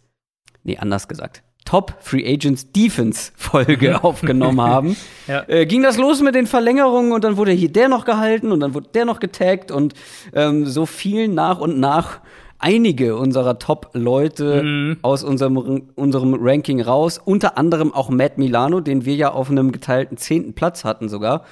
nee, 0.64 0.78
anders 0.78 1.08
gesagt, 1.08 1.42
Top 1.64 1.94
Free 2.00 2.26
Agents 2.26 2.72
Defense 2.72 3.32
Folge 3.36 4.02
aufgenommen 4.04 4.60
haben, 4.60 4.96
ja. 5.28 5.44
äh, 5.46 5.66
ging 5.66 5.82
das 5.82 5.98
los 5.98 6.22
mit 6.22 6.34
den 6.34 6.46
Verlängerungen 6.46 7.12
und 7.12 7.22
dann 7.22 7.36
wurde 7.36 7.52
hier 7.52 7.70
der 7.70 7.88
noch 7.88 8.04
gehalten 8.04 8.50
und 8.50 8.60
dann 8.60 8.74
wurde 8.74 8.88
der 8.94 9.04
noch 9.04 9.20
getaggt 9.20 9.70
und 9.70 9.94
ähm, 10.32 10.66
so 10.66 10.86
fielen 10.86 11.34
nach 11.34 11.60
und 11.60 11.78
nach 11.78 12.20
einige 12.58 13.16
unserer 13.16 13.58
Top-Leute 13.58 14.62
mhm. 14.62 14.96
aus 15.02 15.24
unserem, 15.24 15.88
unserem 15.94 16.36
Ranking 16.40 16.80
raus. 16.80 17.20
Unter 17.22 17.56
anderem 17.58 17.92
auch 17.92 18.10
Matt 18.10 18.38
Milano, 18.38 18.80
den 18.80 19.04
wir 19.04 19.14
ja 19.14 19.32
auf 19.32 19.50
einem 19.50 19.72
geteilten 19.72 20.16
zehnten 20.16 20.54
Platz 20.54 20.84
hatten 20.84 21.08
sogar. 21.08 21.44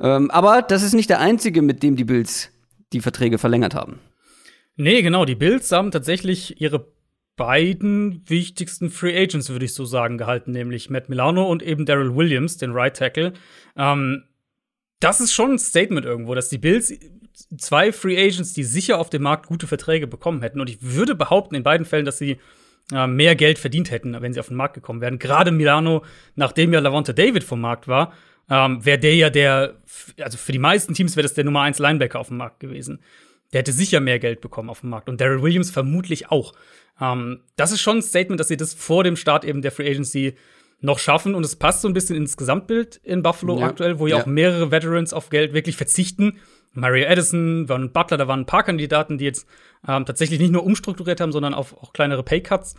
Ähm, 0.00 0.30
aber 0.30 0.62
das 0.62 0.82
ist 0.82 0.94
nicht 0.94 1.10
der 1.10 1.20
einzige, 1.20 1.62
mit 1.62 1.82
dem 1.82 1.96
die 1.96 2.04
Bills 2.04 2.49
die 2.92 3.00
Verträge 3.00 3.38
verlängert 3.38 3.74
haben. 3.74 3.98
Nee, 4.76 5.02
genau. 5.02 5.24
Die 5.24 5.34
Bills 5.34 5.70
haben 5.72 5.90
tatsächlich 5.90 6.60
ihre 6.60 6.86
beiden 7.36 8.22
wichtigsten 8.28 8.90
Free 8.90 9.16
Agents, 9.16 9.48
würde 9.48 9.64
ich 9.64 9.74
so 9.74 9.84
sagen, 9.84 10.18
gehalten, 10.18 10.52
nämlich 10.52 10.90
Matt 10.90 11.08
Milano 11.08 11.48
und 11.50 11.62
eben 11.62 11.86
Daryl 11.86 12.14
Williams, 12.14 12.58
den 12.58 12.72
Right 12.72 12.96
Tackle. 12.96 13.32
Ähm, 13.76 14.24
das 15.00 15.20
ist 15.20 15.32
schon 15.32 15.52
ein 15.52 15.58
Statement 15.58 16.04
irgendwo, 16.04 16.34
dass 16.34 16.50
die 16.50 16.58
Bills 16.58 16.92
zwei 17.56 17.92
Free 17.92 18.18
Agents, 18.18 18.52
die 18.52 18.64
sicher 18.64 18.98
auf 18.98 19.10
dem 19.10 19.22
Markt 19.22 19.46
gute 19.46 19.66
Verträge 19.66 20.06
bekommen 20.06 20.42
hätten. 20.42 20.60
Und 20.60 20.68
ich 20.68 20.82
würde 20.82 21.14
behaupten, 21.14 21.54
in 21.54 21.62
beiden 21.62 21.86
Fällen, 21.86 22.04
dass 22.04 22.18
sie 22.18 22.38
äh, 22.92 23.06
mehr 23.06 23.34
Geld 23.34 23.58
verdient 23.58 23.90
hätten, 23.90 24.20
wenn 24.20 24.32
sie 24.32 24.40
auf 24.40 24.48
den 24.48 24.56
Markt 24.56 24.74
gekommen 24.74 25.00
wären. 25.00 25.18
Gerade 25.18 25.50
Milano, 25.50 26.04
nachdem 26.34 26.72
ja 26.72 26.80
Lavonte 26.80 27.14
David 27.14 27.44
vom 27.44 27.60
Markt 27.60 27.88
war, 27.88 28.12
ähm, 28.50 28.84
wäre 28.84 28.98
der 28.98 29.14
ja 29.14 29.30
der, 29.30 29.76
also 30.20 30.36
für 30.36 30.52
die 30.52 30.58
meisten 30.58 30.92
Teams 30.92 31.16
wäre 31.16 31.22
das 31.22 31.34
der 31.34 31.44
Nummer 31.44 31.62
1 31.62 31.78
Linebacker 31.78 32.18
auf 32.18 32.28
dem 32.28 32.36
Markt 32.38 32.60
gewesen. 32.60 33.00
der 33.52 33.60
hätte 33.60 33.72
sicher 33.72 34.00
mehr 34.00 34.18
Geld 34.18 34.40
bekommen 34.40 34.70
auf 34.70 34.80
dem 34.80 34.90
Markt. 34.90 35.08
Und 35.08 35.20
Daryl 35.20 35.42
Williams 35.42 35.70
vermutlich 35.70 36.30
auch. 36.30 36.52
Ähm, 37.00 37.40
das 37.56 37.72
ist 37.72 37.80
schon 37.80 37.98
ein 37.98 38.02
Statement, 38.02 38.38
dass 38.38 38.48
sie 38.48 38.56
das 38.56 38.74
vor 38.74 39.04
dem 39.04 39.16
Start 39.16 39.44
eben 39.44 39.62
der 39.62 39.72
Free 39.72 39.90
Agency 39.90 40.36
noch 40.80 40.98
schaffen. 40.98 41.34
Und 41.34 41.44
es 41.44 41.56
passt 41.56 41.82
so 41.82 41.88
ein 41.88 41.94
bisschen 41.94 42.16
ins 42.16 42.36
Gesamtbild 42.36 43.00
in 43.02 43.22
Buffalo 43.22 43.58
ja. 43.58 43.66
aktuell, 43.66 43.98
wo 43.98 44.06
ja, 44.06 44.16
ja, 44.16 44.22
auch 44.22 44.26
mehrere 44.26 44.70
Veterans 44.70 45.12
auf 45.12 45.30
Geld 45.30 45.52
wirklich 45.52 45.76
verzichten. 45.76 46.38
Mario 46.72 47.08
Addison, 47.08 47.66
Vernon 47.66 47.92
Butler, 47.92 48.16
da 48.16 48.28
waren 48.28 48.40
ein 48.40 48.46
paar 48.46 48.62
Kandidaten, 48.62 49.18
die 49.18 49.24
jetzt 49.24 49.46
ähm, 49.86 50.06
tatsächlich 50.06 50.38
nicht 50.38 50.52
nur 50.52 50.64
umstrukturiert 50.64 51.20
haben, 51.20 51.32
sondern 51.32 51.54
auf 51.54 51.76
auch 51.76 51.92
kleinere 51.92 52.22
Paycuts 52.22 52.76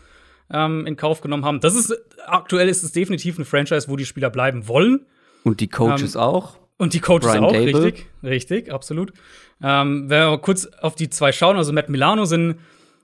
ähm, 0.51 0.85
in 0.87 0.95
Kauf 0.95 1.21
genommen 1.21 1.43
haben. 1.43 1.59
Das 1.59 1.75
ist 1.75 1.93
aktuell 2.25 2.69
ist 2.69 2.83
es 2.83 2.93
definitiv 2.93 3.35
eine 3.35 3.45
Franchise, 3.45 3.89
wo 3.89 3.97
die 3.97 4.05
Spieler 4.05 4.29
bleiben 4.29 4.67
wollen. 4.67 5.05
Und 5.43 5.59
die 5.59 5.67
Coaches 5.67 6.15
ähm, 6.15 6.21
auch. 6.21 6.57
Und 6.77 6.93
die 6.93 6.99
Coaches 6.99 7.31
Brian 7.31 7.43
auch, 7.43 7.51
Dable. 7.51 7.83
richtig, 7.83 8.07
richtig, 8.23 8.71
absolut. 8.71 9.13
Ähm, 9.61 10.09
wenn 10.09 10.29
wir 10.29 10.37
kurz 10.39 10.65
auf 10.65 10.95
die 10.95 11.09
zwei 11.09 11.31
schauen, 11.31 11.57
also 11.57 11.71
Matt 11.73 11.89
Milano 11.89 12.25
sind 12.25 12.55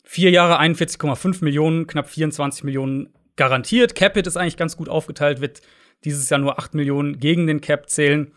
vier 0.04 0.32
Jahre 0.32 0.60
41,5 0.60 1.44
Millionen, 1.44 1.86
knapp 1.86 2.10
24 2.10 2.64
Millionen 2.64 3.10
garantiert. 3.36 3.94
Capit 3.94 4.26
ist 4.26 4.38
eigentlich 4.38 4.58
ganz 4.58 4.78
gut 4.78 4.90
aufgeteilt, 4.90 5.42
wird 5.42 5.62
dieses 6.04 6.30
Jahr 6.30 6.40
nur 6.40 6.58
8 6.58 6.74
Millionen 6.74 7.20
gegen 7.20 7.46
den 7.48 7.62
Cap 7.62 7.90
zählen. 7.90 8.32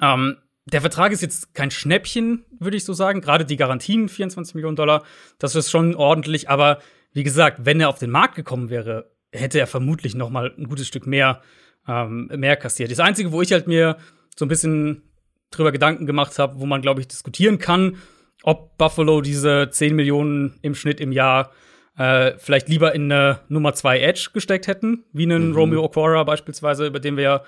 Ähm, 0.00 0.36
der 0.66 0.80
Vertrag 0.80 1.12
ist 1.12 1.22
jetzt 1.22 1.54
kein 1.54 1.70
Schnäppchen, 1.70 2.44
würde 2.58 2.76
ich 2.76 2.84
so 2.84 2.92
sagen. 2.92 3.20
Gerade 3.20 3.44
die 3.44 3.56
Garantien, 3.56 4.08
24 4.08 4.54
Millionen 4.54 4.76
Dollar, 4.76 5.02
das 5.38 5.56
ist 5.56 5.70
schon 5.70 5.94
ordentlich. 5.96 6.48
Aber 6.48 6.78
wie 7.12 7.24
gesagt, 7.24 7.64
wenn 7.64 7.80
er 7.80 7.88
auf 7.88 7.98
den 7.98 8.10
Markt 8.10 8.36
gekommen 8.36 8.70
wäre, 8.70 9.10
hätte 9.32 9.58
er 9.58 9.66
vermutlich 9.66 10.14
noch 10.14 10.30
mal 10.30 10.54
ein 10.56 10.68
gutes 10.68 10.86
Stück 10.86 11.06
mehr, 11.06 11.42
ähm, 11.88 12.30
mehr 12.36 12.56
kassiert. 12.56 12.90
Das 12.90 13.00
Einzige, 13.00 13.32
wo 13.32 13.42
ich 13.42 13.52
halt 13.52 13.66
mir 13.66 13.96
so 14.36 14.44
ein 14.44 14.48
bisschen 14.48 15.02
drüber 15.50 15.72
Gedanken 15.72 16.06
gemacht 16.06 16.38
habe, 16.38 16.58
wo 16.58 16.66
man, 16.66 16.82
glaube 16.82 17.00
ich, 17.00 17.08
diskutieren 17.08 17.58
kann, 17.58 17.96
ob 18.42 18.76
Buffalo 18.78 19.20
diese 19.20 19.68
10 19.70 19.94
Millionen 19.94 20.58
im 20.62 20.74
Schnitt 20.74 21.00
im 21.00 21.12
Jahr 21.12 21.52
äh, 21.96 22.32
vielleicht 22.38 22.68
lieber 22.68 22.94
in 22.94 23.12
eine 23.12 23.40
Nummer 23.48 23.74
2 23.74 24.00
Edge 24.00 24.30
gesteckt 24.32 24.66
hätten, 24.66 25.04
wie 25.12 25.24
einen 25.24 25.50
mhm. 25.50 25.56
Romeo 25.56 25.84
Okwara 25.84 26.24
beispielsweise, 26.24 26.86
über 26.86 27.00
den 27.00 27.16
wir 27.16 27.22
ja 27.22 27.42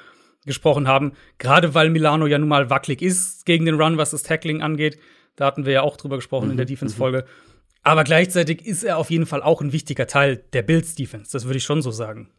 gesprochen 0.44 0.86
haben. 0.86 1.12
Gerade 1.38 1.74
weil 1.74 1.90
Milano 1.90 2.26
ja 2.26 2.38
nun 2.38 2.48
mal 2.48 2.68
wackelig 2.68 3.00
ist 3.00 3.46
gegen 3.46 3.64
den 3.64 3.80
Run, 3.80 3.96
was 3.96 4.10
das 4.10 4.22
Tackling 4.22 4.62
angeht. 4.62 4.98
Da 5.36 5.46
hatten 5.46 5.64
wir 5.64 5.72
ja 5.72 5.82
auch 5.82 5.96
drüber 5.96 6.16
gesprochen 6.16 6.46
mhm. 6.46 6.50
in 6.52 6.56
der 6.58 6.66
mhm. 6.66 6.70
Defense-Folge. 6.70 7.24
Aber 7.82 8.04
gleichzeitig 8.04 8.64
ist 8.64 8.82
er 8.82 8.98
auf 8.98 9.10
jeden 9.10 9.26
Fall 9.26 9.42
auch 9.42 9.60
ein 9.60 9.72
wichtiger 9.72 10.06
Teil 10.06 10.44
der 10.52 10.62
Bills-Defense. 10.62 11.32
Das 11.32 11.44
würde 11.44 11.58
ich 11.58 11.64
schon 11.64 11.82
so 11.82 11.90
sagen. 11.90 12.30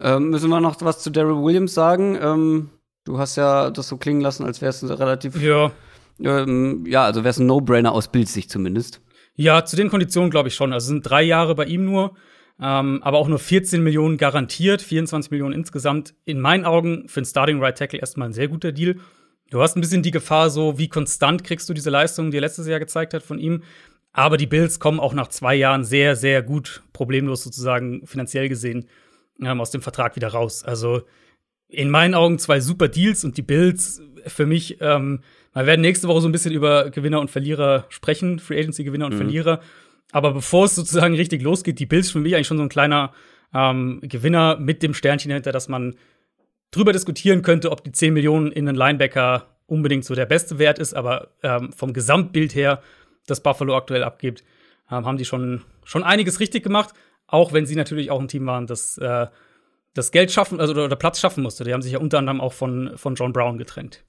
Ähm, 0.00 0.30
müssen 0.30 0.50
wir 0.50 0.60
noch 0.60 0.76
was 0.80 1.02
zu 1.02 1.10
Daryl 1.10 1.42
Williams 1.42 1.74
sagen? 1.74 2.16
Ähm, 2.20 2.70
Du 3.08 3.18
hast 3.18 3.36
ja 3.36 3.70
das 3.70 3.88
so 3.88 3.96
klingen 3.96 4.20
lassen, 4.20 4.44
als 4.44 4.60
wäre 4.60 4.68
es 4.68 4.82
relativ. 4.86 5.40
Ja. 5.40 5.72
Ähm, 6.20 6.84
ja, 6.86 7.04
also 7.04 7.24
wäre 7.24 7.30
es 7.30 7.38
ein 7.38 7.46
No-Brainer 7.46 7.92
aus 7.92 8.08
Bildsicht 8.08 8.50
zumindest. 8.50 9.00
Ja, 9.34 9.64
zu 9.64 9.76
den 9.76 9.88
Konditionen 9.88 10.30
glaube 10.30 10.48
ich 10.48 10.54
schon. 10.54 10.74
Also 10.74 10.84
es 10.84 10.88
sind 10.88 11.08
drei 11.08 11.22
Jahre 11.22 11.54
bei 11.54 11.64
ihm 11.64 11.86
nur, 11.86 12.16
ähm, 12.60 13.02
aber 13.02 13.16
auch 13.16 13.28
nur 13.28 13.38
14 13.38 13.82
Millionen 13.82 14.18
garantiert, 14.18 14.82
24 14.82 15.30
Millionen 15.30 15.54
insgesamt. 15.54 16.14
In 16.26 16.38
meinen 16.38 16.66
Augen 16.66 17.08
für 17.08 17.20
einen 17.20 17.24
Starting 17.24 17.62
Right 17.62 17.78
Tackle 17.78 17.98
erstmal 17.98 18.28
ein 18.28 18.34
sehr 18.34 18.48
guter 18.48 18.72
Deal. 18.72 18.96
Du 19.50 19.62
hast 19.62 19.74
ein 19.74 19.80
bisschen 19.80 20.02
die 20.02 20.10
Gefahr, 20.10 20.50
so 20.50 20.76
wie 20.76 20.88
konstant 20.88 21.44
kriegst 21.44 21.66
du 21.70 21.72
diese 21.72 21.88
Leistung, 21.88 22.30
die 22.30 22.36
er 22.36 22.42
letztes 22.42 22.66
Jahr 22.66 22.78
gezeigt 22.78 23.14
hat 23.14 23.22
von 23.22 23.38
ihm. 23.38 23.62
Aber 24.12 24.36
die 24.36 24.46
Bills 24.46 24.80
kommen 24.80 25.00
auch 25.00 25.14
nach 25.14 25.28
zwei 25.28 25.54
Jahren 25.54 25.82
sehr, 25.82 26.14
sehr 26.14 26.42
gut, 26.42 26.82
problemlos 26.92 27.42
sozusagen 27.42 28.06
finanziell 28.06 28.50
gesehen, 28.50 28.86
ähm, 29.42 29.60
aus 29.60 29.70
dem 29.70 29.82
Vertrag 29.82 30.16
wieder 30.16 30.28
raus. 30.28 30.64
Also 30.64 31.02
in 31.68 31.90
meinen 31.90 32.14
Augen 32.14 32.38
zwei 32.38 32.60
super 32.60 32.88
Deals 32.88 33.24
und 33.24 33.36
die 33.36 33.42
Bills 33.42 34.02
für 34.26 34.46
mich, 34.46 34.80
ähm, 34.80 35.20
wir 35.54 35.66
werden 35.66 35.80
nächste 35.80 36.08
Woche 36.08 36.20
so 36.20 36.28
ein 36.28 36.32
bisschen 36.32 36.52
über 36.52 36.90
Gewinner 36.90 37.20
und 37.20 37.30
Verlierer 37.30 37.86
sprechen, 37.88 38.38
Free 38.38 38.58
Agency 38.58 38.84
Gewinner 38.84 39.06
und 39.06 39.14
mhm. 39.14 39.18
Verlierer. 39.18 39.60
Aber 40.12 40.32
bevor 40.32 40.64
es 40.64 40.74
sozusagen 40.74 41.14
richtig 41.14 41.42
losgeht, 41.42 41.78
die 41.78 41.86
Bills 41.86 42.10
für 42.10 42.20
mich 42.20 42.34
eigentlich 42.34 42.46
schon 42.46 42.56
so 42.56 42.62
ein 42.62 42.68
kleiner 42.68 43.12
ähm, 43.54 44.00
Gewinner 44.02 44.56
mit 44.58 44.82
dem 44.82 44.94
Sternchen 44.94 45.32
hinter, 45.32 45.52
dass 45.52 45.68
man 45.68 45.96
drüber 46.70 46.92
diskutieren 46.92 47.42
könnte, 47.42 47.70
ob 47.70 47.84
die 47.84 47.92
10 47.92 48.14
Millionen 48.14 48.52
in 48.52 48.68
einen 48.68 48.76
Linebacker 48.76 49.46
unbedingt 49.66 50.04
so 50.04 50.14
der 50.14 50.26
beste 50.26 50.58
Wert 50.58 50.78
ist, 50.78 50.94
aber 50.94 51.28
ähm, 51.42 51.72
vom 51.72 51.92
Gesamtbild 51.92 52.54
her, 52.54 52.82
das 53.26 53.42
Buffalo 53.42 53.76
aktuell 53.76 54.02
abgibt, 54.02 54.42
ähm, 54.90 55.04
haben 55.04 55.18
die 55.18 55.24
schon, 55.24 55.62
schon 55.84 56.02
einiges 56.02 56.40
richtig 56.40 56.62
gemacht, 56.62 56.94
auch 57.28 57.52
wenn 57.52 57.66
sie 57.66 57.76
natürlich 57.76 58.10
auch 58.10 58.20
ein 58.20 58.28
Team 58.28 58.46
waren, 58.46 58.66
das 58.66 58.98
äh, 58.98 59.26
das 59.94 60.12
Geld 60.12 60.30
schaffen, 60.30 60.60
also 60.60 60.72
oder 60.72 60.96
Platz 60.96 61.20
schaffen 61.20 61.42
musste. 61.42 61.64
Die 61.64 61.72
haben 61.72 61.82
sich 61.82 61.92
ja 61.92 61.98
unter 61.98 62.18
anderem 62.18 62.40
auch 62.40 62.52
von, 62.52 62.92
von 62.96 63.14
John 63.14 63.32
Brown 63.32 63.58
getrennt. 63.58 64.04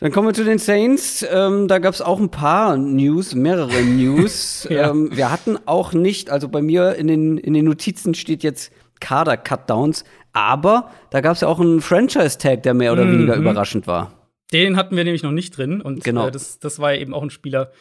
Dann 0.00 0.12
kommen 0.12 0.28
wir 0.28 0.34
zu 0.34 0.44
den 0.44 0.58
Saints. 0.58 1.26
Ähm, 1.28 1.66
da 1.66 1.78
gab 1.78 1.92
es 1.92 2.00
auch 2.00 2.20
ein 2.20 2.30
paar 2.30 2.76
News, 2.76 3.34
mehrere 3.34 3.82
News. 3.82 4.66
ja. 4.70 4.90
ähm, 4.90 5.10
wir 5.14 5.30
hatten 5.30 5.58
auch 5.66 5.92
nicht, 5.92 6.30
also 6.30 6.48
bei 6.48 6.62
mir 6.62 6.94
in 6.94 7.08
den, 7.08 7.36
in 7.36 7.52
den 7.52 7.64
Notizen 7.64 8.14
steht 8.14 8.42
jetzt 8.42 8.72
Kader-Cutdowns, 9.00 10.04
aber 10.32 10.90
da 11.10 11.20
gab 11.20 11.34
es 11.34 11.40
ja 11.40 11.48
auch 11.48 11.60
einen 11.60 11.80
Franchise-Tag, 11.80 12.62
der 12.62 12.74
mehr 12.74 12.92
oder 12.92 13.04
mhm. 13.04 13.12
weniger 13.12 13.34
überraschend 13.36 13.86
war. 13.86 14.12
Den 14.52 14.76
hatten 14.76 14.96
wir 14.96 15.04
nämlich 15.04 15.22
noch 15.22 15.32
nicht 15.32 15.56
drin 15.58 15.80
und 15.80 16.02
genau. 16.02 16.28
Äh, 16.28 16.30
das, 16.30 16.58
das 16.58 16.78
war 16.78 16.94
ja 16.94 17.00
eben 17.00 17.12
auch 17.12 17.22
ein 17.22 17.30
Spieler, 17.30 17.72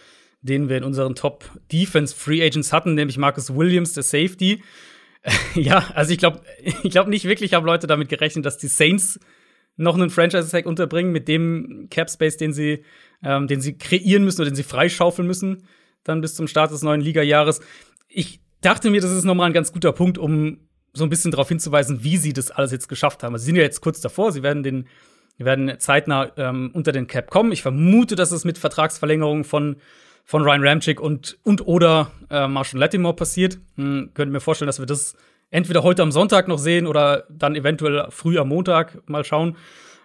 den 0.48 0.70
wir 0.70 0.78
in 0.78 0.84
unseren 0.84 1.16
Top 1.16 1.46
Defense 1.72 2.16
Free 2.16 2.44
Agents 2.44 2.74
hatten, 2.74 2.96
nämlich 2.96 3.18
Marcus 3.18 3.56
Williams, 3.56 3.94
der 3.94 4.04
Safety. 4.04 4.64
Ja, 5.56 5.92
also 5.94 6.14
ich 6.14 6.20
glaube 6.20 6.42
ich 6.84 6.92
glaub 6.92 7.08
nicht 7.08 7.26
wirklich 7.26 7.54
haben 7.54 7.66
Leute 7.66 7.86
damit 7.86 8.08
gerechnet, 8.08 8.46
dass 8.46 8.58
die 8.58 8.68
Saints 8.68 9.20
noch 9.76 9.96
einen 9.96 10.10
Franchise-Tag 10.10 10.66
unterbringen 10.66 11.12
mit 11.12 11.28
dem 11.28 11.88
Cap-Space, 11.90 12.38
den 12.38 12.54
sie, 12.54 12.84
ähm, 13.24 13.48
den 13.48 13.62
sie 13.62 13.78
kreieren 13.78 14.24
müssen 14.24 14.42
oder 14.42 14.50
den 14.50 14.56
sie 14.56 14.64
freischaufeln 14.64 15.28
müssen, 15.28 15.64
dann 16.04 16.22
bis 16.22 16.36
zum 16.36 16.48
Start 16.48 16.72
des 16.72 16.82
neuen 16.82 17.02
Liga-Jahres. 17.02 17.62
Ich 18.08 18.40
dachte 18.62 18.90
mir, 18.90 19.02
das 19.02 19.12
ist 19.12 19.24
nochmal 19.24 19.48
ein 19.48 19.54
ganz 19.54 19.72
guter 19.72 19.92
Punkt, 19.92 20.18
um 20.18 20.60
so 20.94 21.04
ein 21.04 21.10
bisschen 21.10 21.32
darauf 21.32 21.50
hinzuweisen, 21.50 22.04
wie 22.04 22.18
sie 22.18 22.34
das 22.34 22.50
alles 22.50 22.72
jetzt 22.72 22.90
geschafft 22.90 23.24
haben. 23.24 23.34
Also 23.34 23.44
sie 23.44 23.48
sind 23.48 23.58
ja 23.58 23.64
jetzt 23.64 23.82
kurz 23.82 24.02
davor, 24.02 24.32
sie 24.32 24.42
werden 24.42 24.64
den, 24.64 24.88
werden 25.38 25.80
zeitnah 25.80 26.32
ähm, 26.38 26.72
unter 26.74 26.92
den 26.92 27.06
Cap 27.06 27.30
kommen. 27.30 27.52
Ich 27.52 27.62
vermute, 27.62 28.16
dass 28.16 28.32
es 28.32 28.46
mit 28.46 28.58
Vertragsverlängerungen 28.58 29.44
von 29.44 29.78
von 30.28 30.44
Ryan 30.44 30.62
Ramchick 30.62 31.00
und, 31.00 31.40
und 31.44 31.66
oder 31.66 32.12
äh, 32.30 32.50
Marshall 32.50 32.82
Latimore 32.82 33.16
passiert. 33.16 33.60
Hm, 33.78 34.12
könnte 34.14 34.34
mir 34.34 34.42
vorstellen, 34.42 34.68
dass 34.68 34.78
wir 34.78 34.86
das 34.86 35.16
entweder 35.52 35.84
heute 35.84 36.02
am 36.02 36.12
Sonntag 36.12 36.50
noch 36.50 36.60
sehen 36.60 36.86
oder 36.86 37.24
dann 37.30 37.56
eventuell 37.56 38.08
früh 38.10 38.38
am 38.38 38.50
Montag 38.50 39.08
mal 39.08 39.24
schauen. 39.24 39.56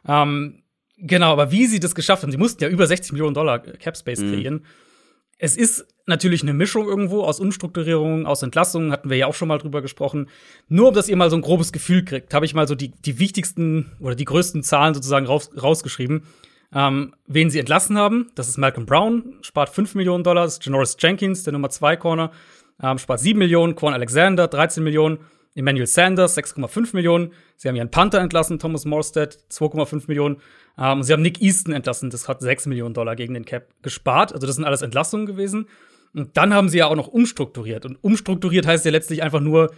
Ähm, 0.07 0.63
genau, 0.97 1.33
aber 1.33 1.51
wie 1.51 1.67
sie 1.67 1.81
das 1.81 1.97
geschafft 1.97 2.23
haben, 2.23 2.31
sie 2.31 2.39
mussten 2.39 2.63
ja 2.63 2.71
über 2.71 2.87
60 2.87 3.11
Millionen 3.11 3.35
Dollar 3.35 3.59
Cap 3.59 3.97
Space 3.97 4.21
mhm. 4.21 4.33
kreieren. 4.33 4.55
Mhm. 4.55 4.67
Es 5.39 5.57
ist 5.57 5.89
natürlich 6.07 6.43
eine 6.43 6.55
Mischung 6.55 6.87
irgendwo 6.87 7.25
aus 7.25 7.41
Umstrukturierung, 7.41 8.25
aus 8.25 8.45
Entlassungen, 8.45 8.93
hatten 8.93 9.11
wir 9.11 9.17
ja 9.17 9.27
auch 9.27 9.35
schon 9.35 9.49
mal 9.49 9.59
drüber 9.59 9.83
gesprochen. 9.83 10.29
Nur 10.69 10.89
um 10.89 10.95
dass 10.95 11.09
ihr 11.09 11.17
mal 11.17 11.31
so 11.31 11.37
ein 11.37 11.43
grobes 11.43 11.73
Gefühl 11.73 12.05
kriegt, 12.05 12.33
habe 12.33 12.47
ich 12.47 12.55
mal 12.55 12.69
so 12.69 12.77
die, 12.77 12.93
die 12.93 13.19
wichtigsten 13.19 13.91
oder 13.99 14.15
die 14.15 14.25
größten 14.25 14.63
Zahlen 14.63 14.95
sozusagen 14.95 15.27
raus, 15.27 15.51
rausgeschrieben. 15.61 16.23
Ähm, 16.75 17.15
wen 17.27 17.51
sie 17.51 17.59
entlassen 17.59 17.99
haben, 17.99 18.31
das 18.35 18.49
ist 18.49 18.57
Malcolm 18.59 18.87
Brown, 18.87 19.39
spart 19.43 19.69
5 19.69 19.95
Millionen 19.95 20.25
Dollar. 20.25 20.51
Janoris 20.61 20.97
Jenkins, 20.99 21.43
der 21.43 21.53
Nummer 21.53 21.71
2 21.71 21.97
Corner, 21.97 22.33
ähm, 22.83 22.99
spart 22.99 23.21
7 23.21 23.39
Millionen. 23.39 23.75
Quan 23.75 23.95
Alexander, 23.95 24.49
13 24.49 24.83
Millionen. 24.83 25.19
Emmanuel 25.55 25.87
Sanders, 25.87 26.37
6,5 26.37 26.95
Millionen. 26.95 27.33
Sie 27.57 27.69
haben 27.69 27.77
ihren 27.77 27.91
Panther 27.91 28.21
entlassen, 28.21 28.59
Thomas 28.59 28.87
Morstead, 28.87 29.39
2,5 29.51 30.05
Millionen. 30.09 30.39
Ähm, 30.79 31.03
sie 31.03 31.13
haben 31.13 31.23
Nick 31.23 31.43
Easton 31.43 31.75
entlassen, 31.75 32.09
das 32.09 32.27
hat 32.27 32.41
6 32.41 32.67
Millionen 32.67 32.95
Dollar 32.95 33.17
gegen 33.17 33.35
den 33.35 33.45
Cap 33.45 33.69
gespart. 33.83 34.33
Also, 34.33 34.47
das 34.47 34.57
sind 34.57 34.65
alles 34.65 34.81
Entlassungen 34.83 35.27
gewesen. 35.27 35.69
Und 36.15 36.37
dann 36.37 36.55
haben 36.55 36.69
sie 36.69 36.79
ja 36.79 36.87
auch 36.87 36.97
noch 36.97 37.09
umstrukturiert. 37.09 37.85
Und 37.85 38.03
umstrukturiert 38.03 38.67
heißt 38.67 38.85
ja 38.85 38.91
letztlich 38.91 39.23
einfach 39.23 39.41
nur, 39.41 39.73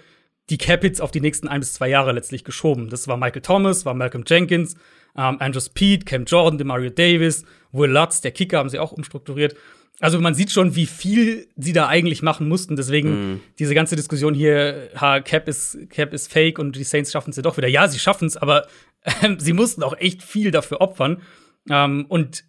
die 0.50 0.58
Cap-Hits 0.58 1.00
auf 1.00 1.10
die 1.10 1.20
nächsten 1.20 1.48
ein 1.48 1.60
bis 1.60 1.74
zwei 1.74 1.88
Jahre 1.88 2.12
letztlich 2.12 2.44
geschoben. 2.44 2.90
Das 2.90 3.08
war 3.08 3.16
Michael 3.16 3.42
Thomas, 3.42 3.84
war 3.84 3.94
Malcolm 3.94 4.24
Jenkins, 4.26 4.74
ähm, 5.16 5.36
Andrew 5.40 5.60
Speed, 5.60 6.06
Cam 6.06 6.24
Jordan, 6.24 6.58
Demario 6.58 6.90
Davis, 6.90 7.44
Will 7.72 7.90
Lutz, 7.90 8.20
der 8.20 8.32
Kicker 8.32 8.58
haben 8.58 8.68
sie 8.68 8.78
auch 8.78 8.92
umstrukturiert. 8.92 9.56
Also 10.00 10.20
man 10.20 10.34
sieht 10.34 10.50
schon, 10.50 10.74
wie 10.74 10.86
viel 10.86 11.46
sie 11.56 11.72
da 11.72 11.86
eigentlich 11.86 12.20
machen 12.20 12.48
mussten. 12.48 12.74
Deswegen 12.74 13.34
mm. 13.34 13.40
diese 13.58 13.74
ganze 13.74 13.94
Diskussion 13.94 14.34
hier, 14.34 14.90
ha, 14.96 15.20
Cap 15.20 15.46
ist, 15.46 15.78
Cap 15.88 16.12
ist 16.12 16.32
fake 16.32 16.58
und 16.58 16.74
die 16.74 16.84
Saints 16.84 17.12
schaffen 17.12 17.30
es 17.30 17.36
ja 17.36 17.42
doch 17.42 17.56
wieder. 17.56 17.68
Ja, 17.68 17.86
sie 17.86 18.00
schaffen 18.00 18.26
es, 18.26 18.36
aber 18.36 18.66
äh, 19.02 19.10
sie 19.38 19.52
mussten 19.52 19.82
auch 19.82 19.96
echt 19.96 20.22
viel 20.22 20.50
dafür 20.50 20.80
opfern. 20.80 21.22
Ähm, 21.70 22.06
und 22.08 22.44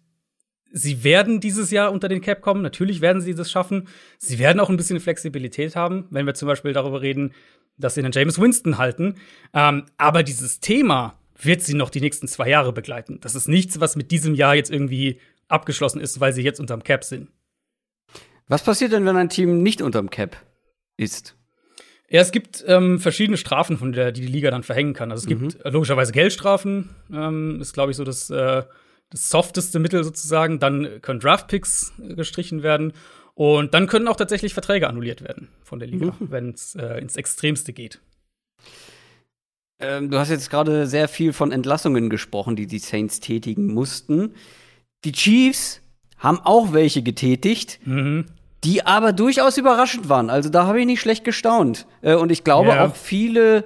sie 0.72 1.04
werden 1.04 1.40
dieses 1.40 1.70
Jahr 1.70 1.92
unter 1.92 2.08
den 2.08 2.20
Cap 2.20 2.40
kommen. 2.40 2.62
Natürlich 2.62 3.00
werden 3.00 3.22
sie 3.22 3.34
das 3.34 3.50
schaffen. 3.50 3.88
Sie 4.18 4.38
werden 4.38 4.60
auch 4.60 4.70
ein 4.70 4.76
bisschen 4.76 5.00
Flexibilität 5.00 5.76
haben, 5.76 6.06
wenn 6.10 6.26
wir 6.26 6.34
zum 6.34 6.48
Beispiel 6.48 6.72
darüber 6.72 7.02
reden, 7.02 7.32
dass 7.78 7.94
sie 7.94 8.00
einen 8.00 8.12
James 8.12 8.40
Winston 8.40 8.78
halten. 8.78 9.16
Ähm, 9.52 9.84
aber 9.98 10.22
dieses 10.22 10.60
Thema, 10.60 11.18
wird 11.38 11.62
sie 11.62 11.74
noch 11.74 11.90
die 11.90 12.00
nächsten 12.00 12.28
zwei 12.28 12.48
Jahre 12.48 12.72
begleiten. 12.72 13.18
Das 13.20 13.34
ist 13.34 13.48
nichts, 13.48 13.80
was 13.80 13.96
mit 13.96 14.10
diesem 14.10 14.34
Jahr 14.34 14.54
jetzt 14.54 14.70
irgendwie 14.70 15.20
abgeschlossen 15.48 16.00
ist, 16.00 16.20
weil 16.20 16.32
sie 16.32 16.42
jetzt 16.42 16.60
unterm 16.60 16.82
Cap 16.82 17.04
sind. 17.04 17.28
Was 18.48 18.62
passiert 18.62 18.92
denn, 18.92 19.04
wenn 19.04 19.16
ein 19.16 19.28
Team 19.28 19.62
nicht 19.62 19.82
unterm 19.82 20.10
Cap 20.10 20.36
ist? 20.96 21.36
Ja, 22.08 22.20
es 22.20 22.30
gibt 22.30 22.64
ähm, 22.68 23.00
verschiedene 23.00 23.36
Strafen, 23.36 23.78
von 23.78 23.92
der 23.92 24.12
die 24.12 24.20
die 24.20 24.28
Liga 24.28 24.50
dann 24.50 24.62
verhängen 24.62 24.94
kann. 24.94 25.10
Also 25.10 25.28
es 25.28 25.34
mhm. 25.34 25.48
gibt 25.48 25.64
logischerweise 25.64 26.12
Geldstrafen. 26.12 26.90
Ähm, 27.12 27.60
ist 27.60 27.72
glaube 27.72 27.90
ich 27.90 27.96
so 27.96 28.04
das 28.04 28.30
äh, 28.30 28.62
das 29.10 29.30
softeste 29.30 29.78
Mittel 29.78 30.04
sozusagen. 30.04 30.58
Dann 30.58 31.00
können 31.02 31.20
Draftpicks 31.20 31.92
gestrichen 31.98 32.62
werden. 32.62 32.92
Und 33.34 33.74
dann 33.74 33.86
können 33.86 34.08
auch 34.08 34.16
tatsächlich 34.16 34.54
Verträge 34.54 34.88
annulliert 34.88 35.22
werden 35.22 35.48
von 35.62 35.78
der 35.78 35.88
Liga, 35.88 36.16
mhm. 36.18 36.30
wenn 36.30 36.50
es 36.50 36.74
äh, 36.74 36.98
ins 36.98 37.16
Extremste 37.16 37.74
geht. 37.74 38.00
Ähm, 39.78 40.10
du 40.10 40.18
hast 40.18 40.30
jetzt 40.30 40.48
gerade 40.48 40.86
sehr 40.86 41.06
viel 41.06 41.34
von 41.34 41.52
Entlassungen 41.52 42.08
gesprochen, 42.08 42.56
die 42.56 42.66
die 42.66 42.78
Saints 42.78 43.20
tätigen 43.20 43.74
mussten. 43.74 44.34
Die 45.04 45.12
Chiefs 45.12 45.82
haben 46.16 46.40
auch 46.40 46.72
welche 46.72 47.02
getätigt, 47.02 47.78
mhm. 47.84 48.24
die 48.64 48.86
aber 48.86 49.12
durchaus 49.12 49.58
überraschend 49.58 50.08
waren. 50.08 50.30
Also 50.30 50.48
da 50.48 50.66
habe 50.66 50.80
ich 50.80 50.86
nicht 50.86 51.00
schlecht 51.00 51.24
gestaunt. 51.24 51.86
Äh, 52.00 52.14
und 52.14 52.32
ich 52.32 52.42
glaube 52.42 52.70
ja. 52.70 52.86
auch 52.86 52.96
viele 52.96 53.64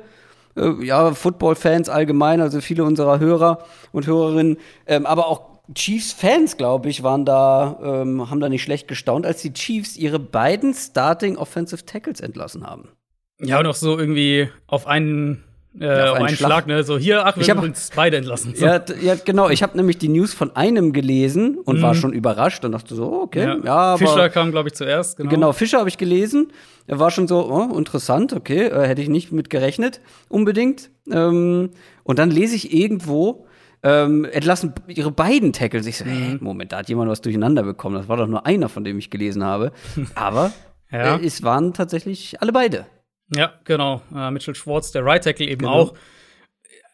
äh, 0.56 0.84
ja, 0.84 1.12
Football-Fans 1.12 1.88
allgemein, 1.88 2.40
also 2.40 2.60
viele 2.60 2.84
unserer 2.84 3.18
Hörer 3.18 3.64
und 3.92 4.06
Hörerinnen, 4.06 4.58
ähm, 4.86 5.06
aber 5.06 5.26
auch 5.28 5.50
Chiefs-Fans, 5.74 6.56
glaube 6.56 6.88
ich, 6.88 7.02
waren 7.02 7.24
da, 7.24 7.78
ähm, 7.82 8.28
haben 8.30 8.40
da 8.40 8.48
nicht 8.48 8.62
schlecht 8.62 8.88
gestaunt, 8.88 9.24
als 9.24 9.42
die 9.42 9.52
Chiefs 9.52 9.96
ihre 9.96 10.18
beiden 10.18 10.74
Starting 10.74 11.36
Offensive 11.36 11.84
Tackles 11.84 12.20
entlassen 12.20 12.66
haben. 12.66 12.88
Ja, 13.38 13.58
und 13.60 13.66
auch 13.66 13.74
so 13.74 13.98
irgendwie 13.98 14.50
auf 14.66 14.86
einen 14.86 15.44
äh, 15.78 15.84
ja, 15.86 16.10
auf 16.10 16.16
einen, 16.16 16.26
einen 16.26 16.36
Schlag. 16.36 16.50
Schlag. 16.50 16.66
ne? 16.66 16.82
So, 16.82 16.98
hier, 16.98 17.24
ach, 17.24 17.36
wir 17.36 17.48
haben 17.48 17.62
uns 17.62 17.90
beide 17.94 18.16
entlassen. 18.16 18.54
So. 18.56 18.66
Ja, 18.66 18.82
ja, 19.00 19.14
genau. 19.14 19.50
Ich 19.50 19.62
habe 19.62 19.76
nämlich 19.76 19.98
die 19.98 20.08
News 20.08 20.34
von 20.34 20.56
einem 20.56 20.92
gelesen 20.92 21.58
und 21.58 21.78
mhm. 21.78 21.82
war 21.82 21.94
schon 21.94 22.12
überrascht 22.12 22.64
und 22.64 22.72
dachte 22.72 22.94
so, 22.94 23.12
okay, 23.12 23.44
ja. 23.44 23.56
ja 23.62 23.74
aber 23.74 23.98
Fischer 23.98 24.28
kam, 24.30 24.50
glaube 24.50 24.68
ich, 24.68 24.74
zuerst, 24.74 25.16
genau. 25.16 25.30
Genau, 25.30 25.52
Fischer 25.52 25.78
habe 25.78 25.88
ich 25.88 25.98
gelesen. 25.98 26.52
Er 26.86 26.98
war 26.98 27.10
schon 27.10 27.28
so, 27.28 27.48
oh, 27.48 27.76
interessant, 27.78 28.32
okay, 28.32 28.66
äh, 28.66 28.88
hätte 28.88 29.00
ich 29.00 29.08
nicht 29.08 29.30
mit 29.30 29.48
gerechnet, 29.48 30.00
unbedingt. 30.28 30.90
Ähm, 31.10 31.70
und 32.02 32.18
dann 32.18 32.30
lese 32.30 32.56
ich 32.56 32.74
irgendwo, 32.74 33.46
ähm, 33.82 34.24
entlassen 34.24 34.74
ihre 34.88 35.10
beiden 35.10 35.52
Tackles. 35.52 35.86
Ich 35.86 35.98
so, 35.98 36.04
mhm. 36.04 36.08
hey, 36.08 36.38
Moment, 36.40 36.72
da 36.72 36.78
hat 36.78 36.88
jemand 36.88 37.10
was 37.10 37.20
durcheinander 37.20 37.62
bekommen. 37.62 37.94
Das 37.96 38.08
war 38.08 38.16
doch 38.16 38.26
nur 38.26 38.44
einer, 38.44 38.68
von 38.68 38.84
dem 38.84 38.98
ich 38.98 39.10
gelesen 39.10 39.44
habe. 39.44 39.72
Aber 40.14 40.52
ja. 40.90 41.16
äh, 41.16 41.24
es 41.24 41.42
waren 41.42 41.72
tatsächlich 41.72 42.42
alle 42.42 42.52
beide. 42.52 42.86
Ja, 43.34 43.54
genau. 43.64 44.02
Äh, 44.14 44.30
Mitchell 44.30 44.54
Schwartz, 44.54 44.90
der 44.92 45.04
Right 45.04 45.22
Tackle 45.24 45.46
eben 45.46 45.60
genau. 45.60 45.72
auch. 45.72 45.94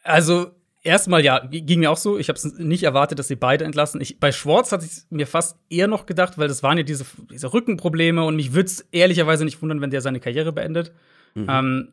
Also 0.03 0.51
erstmal 0.83 1.23
ja, 1.23 1.39
ging 1.39 1.79
mir 1.79 1.91
auch 1.91 1.97
so. 1.97 2.17
Ich 2.17 2.29
habe 2.29 2.37
es 2.37 2.45
nicht 2.57 2.83
erwartet, 2.83 3.19
dass 3.19 3.27
sie 3.27 3.35
beide 3.35 3.65
entlassen. 3.65 4.01
Ich, 4.01 4.19
bei 4.19 4.31
Schwartz 4.31 4.71
hatte 4.71 4.85
ich 4.85 5.03
mir 5.09 5.27
fast 5.27 5.57
eher 5.69 5.87
noch 5.87 6.05
gedacht, 6.05 6.37
weil 6.37 6.47
das 6.47 6.63
waren 6.63 6.77
ja 6.77 6.83
diese, 6.83 7.05
diese 7.29 7.53
Rückenprobleme 7.53 8.23
und 8.23 8.35
mich 8.35 8.53
würde 8.53 8.67
es 8.67 8.81
ehrlicherweise 8.91 9.45
nicht 9.45 9.61
wundern, 9.61 9.81
wenn 9.81 9.91
der 9.91 10.01
seine 10.01 10.19
Karriere 10.19 10.53
beendet. 10.53 10.93
Mhm. 11.35 11.47
Ähm, 11.49 11.87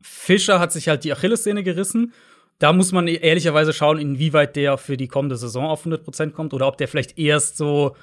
Fischer 0.00 0.60
hat 0.60 0.72
sich 0.72 0.88
halt 0.88 1.04
die 1.04 1.12
Achillessehne 1.12 1.62
gerissen. 1.62 2.12
Da 2.58 2.72
muss 2.72 2.90
man 2.90 3.06
ehrlicherweise 3.06 3.72
schauen, 3.72 3.98
inwieweit 3.98 4.56
der 4.56 4.78
für 4.78 4.96
die 4.96 5.06
kommende 5.08 5.36
Saison 5.36 5.66
auf 5.66 5.86
100% 5.86 6.30
kommt 6.30 6.54
oder 6.54 6.66
ob 6.66 6.76
der 6.76 6.88
vielleicht 6.88 7.18
erst 7.18 7.56
so, 7.56 7.94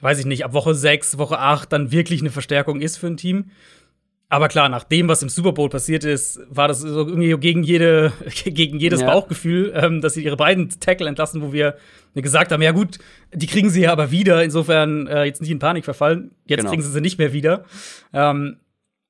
weiß 0.00 0.18
ich 0.20 0.26
nicht, 0.26 0.44
ab 0.44 0.54
Woche 0.54 0.74
6, 0.74 1.18
Woche 1.18 1.38
8 1.38 1.70
dann 1.70 1.92
wirklich 1.92 2.20
eine 2.20 2.30
Verstärkung 2.30 2.80
ist 2.80 2.96
für 2.96 3.08
ein 3.08 3.18
Team. 3.18 3.50
Aber 4.32 4.46
klar, 4.46 4.68
nach 4.68 4.84
dem, 4.84 5.08
was 5.08 5.24
im 5.24 5.28
Super 5.28 5.50
Bowl 5.50 5.68
passiert 5.68 6.04
ist, 6.04 6.40
war 6.48 6.68
das 6.68 6.80
so 6.80 7.00
irgendwie 7.00 7.36
gegen, 7.38 7.64
jede, 7.64 8.12
gegen 8.44 8.78
jedes 8.78 9.00
ja. 9.00 9.08
Bauchgefühl, 9.08 9.72
ähm, 9.74 10.00
dass 10.00 10.14
sie 10.14 10.24
ihre 10.24 10.36
beiden 10.36 10.70
Tackle 10.70 11.08
entlassen, 11.08 11.42
wo 11.42 11.52
wir 11.52 11.76
gesagt 12.14 12.52
haben, 12.52 12.62
ja 12.62 12.70
gut, 12.70 12.98
die 13.34 13.48
kriegen 13.48 13.70
sie 13.70 13.82
ja 13.82 13.92
aber 13.92 14.12
wieder, 14.12 14.44
insofern 14.44 15.08
äh, 15.08 15.24
jetzt 15.24 15.40
nicht 15.40 15.50
in 15.50 15.58
Panik 15.58 15.84
verfallen. 15.84 16.30
Jetzt 16.46 16.60
genau. 16.60 16.70
kriegen 16.70 16.82
sie 16.82 16.92
sie 16.92 17.00
nicht 17.00 17.18
mehr 17.18 17.32
wieder. 17.32 17.64
Ähm, 18.12 18.60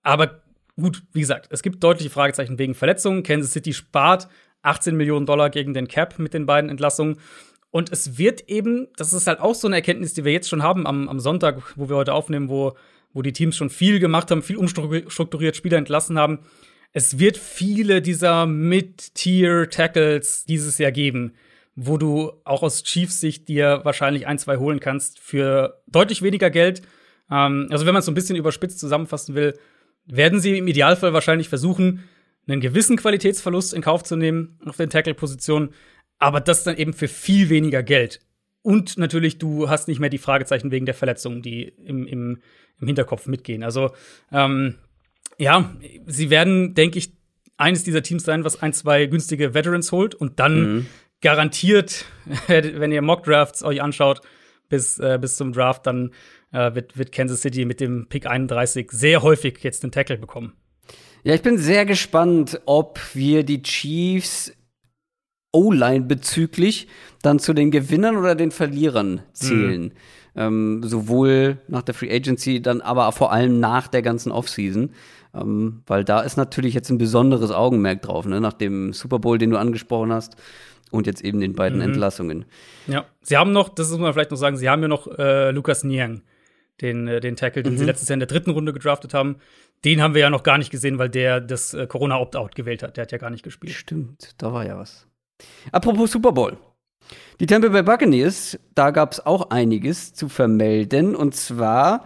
aber 0.02 0.40
gut, 0.80 1.02
wie 1.12 1.20
gesagt, 1.20 1.48
es 1.50 1.62
gibt 1.62 1.84
deutliche 1.84 2.08
Fragezeichen 2.08 2.58
wegen 2.58 2.74
Verletzungen. 2.74 3.22
Kansas 3.22 3.52
City 3.52 3.74
spart 3.74 4.26
18 4.62 4.96
Millionen 4.96 5.26
Dollar 5.26 5.50
gegen 5.50 5.74
den 5.74 5.86
Cap 5.86 6.18
mit 6.18 6.32
den 6.32 6.46
beiden 6.46 6.70
Entlassungen. 6.70 7.18
Und 7.70 7.92
es 7.92 8.16
wird 8.16 8.48
eben, 8.48 8.88
das 8.96 9.12
ist 9.12 9.26
halt 9.26 9.40
auch 9.40 9.54
so 9.54 9.68
eine 9.68 9.76
Erkenntnis, 9.76 10.14
die 10.14 10.24
wir 10.24 10.32
jetzt 10.32 10.48
schon 10.48 10.62
haben 10.62 10.86
am, 10.86 11.10
am 11.10 11.20
Sonntag, 11.20 11.74
wo 11.76 11.90
wir 11.90 11.96
heute 11.96 12.14
aufnehmen, 12.14 12.48
wo 12.48 12.74
wo 13.12 13.22
die 13.22 13.32
Teams 13.32 13.56
schon 13.56 13.70
viel 13.70 13.98
gemacht 13.98 14.30
haben, 14.30 14.42
viel 14.42 14.56
umstrukturiert 14.56 15.56
Spieler 15.56 15.78
entlassen 15.78 16.18
haben. 16.18 16.40
Es 16.92 17.18
wird 17.18 17.36
viele 17.36 18.02
dieser 18.02 18.46
Mid-Tier-Tackles 18.46 20.44
dieses 20.44 20.78
Jahr 20.78 20.92
geben, 20.92 21.34
wo 21.76 21.98
du 21.98 22.32
auch 22.44 22.62
aus 22.62 22.82
Chiefs 22.82 23.20
Sicht 23.20 23.48
dir 23.48 23.80
wahrscheinlich 23.84 24.26
ein, 24.26 24.38
zwei 24.38 24.56
holen 24.56 24.80
kannst 24.80 25.18
für 25.20 25.82
deutlich 25.86 26.22
weniger 26.22 26.50
Geld. 26.50 26.82
Ähm, 27.30 27.68
also 27.70 27.86
wenn 27.86 27.94
man 27.94 28.00
es 28.00 28.06
so 28.06 28.12
ein 28.12 28.16
bisschen 28.16 28.36
überspitzt 28.36 28.80
zusammenfassen 28.80 29.34
will, 29.34 29.58
werden 30.06 30.40
sie 30.40 30.58
im 30.58 30.66
Idealfall 30.66 31.12
wahrscheinlich 31.12 31.48
versuchen, 31.48 32.04
einen 32.48 32.60
gewissen 32.60 32.96
Qualitätsverlust 32.96 33.74
in 33.74 33.82
Kauf 33.82 34.02
zu 34.02 34.16
nehmen 34.16 34.58
auf 34.64 34.76
den 34.76 34.90
Tackle-Positionen, 34.90 35.72
aber 36.18 36.40
das 36.40 36.64
dann 36.64 36.76
eben 36.76 36.92
für 36.92 37.08
viel 37.08 37.48
weniger 37.48 37.82
Geld. 37.82 38.20
Und 38.62 38.98
natürlich, 38.98 39.38
du 39.38 39.68
hast 39.68 39.88
nicht 39.88 40.00
mehr 40.00 40.10
die 40.10 40.18
Fragezeichen 40.18 40.70
wegen 40.70 40.86
der 40.86 40.94
Verletzungen, 40.94 41.42
die 41.42 41.64
im, 41.84 42.06
im, 42.06 42.42
im 42.78 42.86
Hinterkopf 42.86 43.26
mitgehen. 43.26 43.62
Also, 43.62 43.92
ähm, 44.32 44.76
ja, 45.38 45.74
sie 46.06 46.28
werden, 46.28 46.74
denke 46.74 46.98
ich, 46.98 47.14
eines 47.56 47.84
dieser 47.84 48.02
Teams 48.02 48.24
sein, 48.24 48.44
was 48.44 48.62
ein, 48.62 48.72
zwei 48.72 49.06
günstige 49.06 49.54
Veterans 49.54 49.92
holt 49.92 50.14
und 50.14 50.40
dann 50.40 50.74
mhm. 50.74 50.86
garantiert, 51.20 52.04
wenn 52.46 52.92
ihr 52.92 53.02
Mock-Drafts 53.02 53.62
euch 53.62 53.82
anschaut, 53.82 54.20
bis, 54.68 54.98
äh, 54.98 55.18
bis 55.20 55.36
zum 55.36 55.52
Draft, 55.52 55.86
dann 55.86 56.12
äh, 56.52 56.74
wird, 56.74 56.96
wird 56.96 57.12
Kansas 57.12 57.42
City 57.42 57.64
mit 57.64 57.80
dem 57.80 58.08
Pick 58.08 58.26
31 58.26 58.90
sehr 58.90 59.22
häufig 59.22 59.58
jetzt 59.62 59.82
einen 59.82 59.92
Tackle 59.92 60.18
bekommen. 60.18 60.54
Ja, 61.22 61.34
ich 61.34 61.42
bin 61.42 61.58
sehr 61.58 61.84
gespannt, 61.84 62.60
ob 62.64 62.98
wir 63.14 63.44
die 63.44 63.62
Chiefs 63.62 64.52
O-Line 65.52 66.04
bezüglich 66.04 66.88
dann 67.22 67.38
zu 67.38 67.52
den 67.52 67.70
Gewinnern 67.70 68.16
oder 68.16 68.34
den 68.34 68.50
Verlierern 68.50 69.22
zählen. 69.32 69.82
Mhm. 69.82 69.92
Ähm, 70.36 70.82
sowohl 70.84 71.58
nach 71.66 71.82
der 71.82 71.94
Free 71.94 72.14
Agency, 72.14 72.62
dann 72.62 72.80
aber 72.80 73.10
vor 73.12 73.32
allem 73.32 73.58
nach 73.58 73.88
der 73.88 74.02
ganzen 74.02 74.30
Offseason. 74.30 74.90
Ähm, 75.34 75.82
weil 75.86 76.04
da 76.04 76.20
ist 76.20 76.36
natürlich 76.36 76.74
jetzt 76.74 76.90
ein 76.90 76.98
besonderes 76.98 77.50
Augenmerk 77.50 78.02
drauf, 78.02 78.26
ne? 78.26 78.40
nach 78.40 78.52
dem 78.52 78.92
Super 78.92 79.18
Bowl, 79.18 79.38
den 79.38 79.50
du 79.50 79.56
angesprochen 79.56 80.12
hast. 80.12 80.36
Und 80.90 81.06
jetzt 81.06 81.22
eben 81.22 81.38
den 81.38 81.52
beiden 81.52 81.78
mhm. 81.78 81.84
Entlassungen. 81.84 82.46
Ja, 82.88 83.06
sie 83.22 83.36
haben 83.36 83.52
noch, 83.52 83.68
das 83.68 83.90
muss 83.90 84.00
man 84.00 84.12
vielleicht 84.12 84.32
noch 84.32 84.36
sagen, 84.36 84.56
sie 84.56 84.68
haben 84.68 84.82
ja 84.82 84.88
noch 84.88 85.06
äh, 85.18 85.52
Lukas 85.52 85.84
Niang, 85.84 86.22
den, 86.80 87.06
äh, 87.06 87.20
den 87.20 87.36
Tackle, 87.36 87.62
den 87.62 87.74
mhm. 87.74 87.78
sie 87.78 87.84
letztes 87.84 88.08
Jahr 88.08 88.14
in 88.14 88.20
der 88.20 88.26
dritten 88.26 88.50
Runde 88.50 88.72
gedraftet 88.72 89.14
haben. 89.14 89.36
Den 89.84 90.02
haben 90.02 90.14
wir 90.14 90.22
ja 90.22 90.30
noch 90.30 90.42
gar 90.42 90.58
nicht 90.58 90.70
gesehen, 90.70 90.98
weil 90.98 91.08
der 91.08 91.40
das 91.40 91.74
äh, 91.74 91.86
Corona-Opt-out 91.86 92.56
gewählt 92.56 92.82
hat. 92.82 92.96
Der 92.96 93.02
hat 93.02 93.12
ja 93.12 93.18
gar 93.18 93.30
nicht 93.30 93.44
gespielt. 93.44 93.72
Stimmt, 93.72 94.34
da 94.38 94.52
war 94.52 94.66
ja 94.66 94.76
was. 94.76 95.06
Apropos 95.72 96.10
Super 96.10 96.32
Bowl. 96.32 96.56
Die 97.40 97.46
Tampa 97.46 97.68
Bay 97.68 97.82
Buccaneers, 97.82 98.58
da 98.74 98.90
gab 98.90 99.12
es 99.12 99.24
auch 99.24 99.48
einiges 99.50 100.12
zu 100.12 100.28
vermelden. 100.28 101.16
Und 101.16 101.34
zwar 101.34 102.04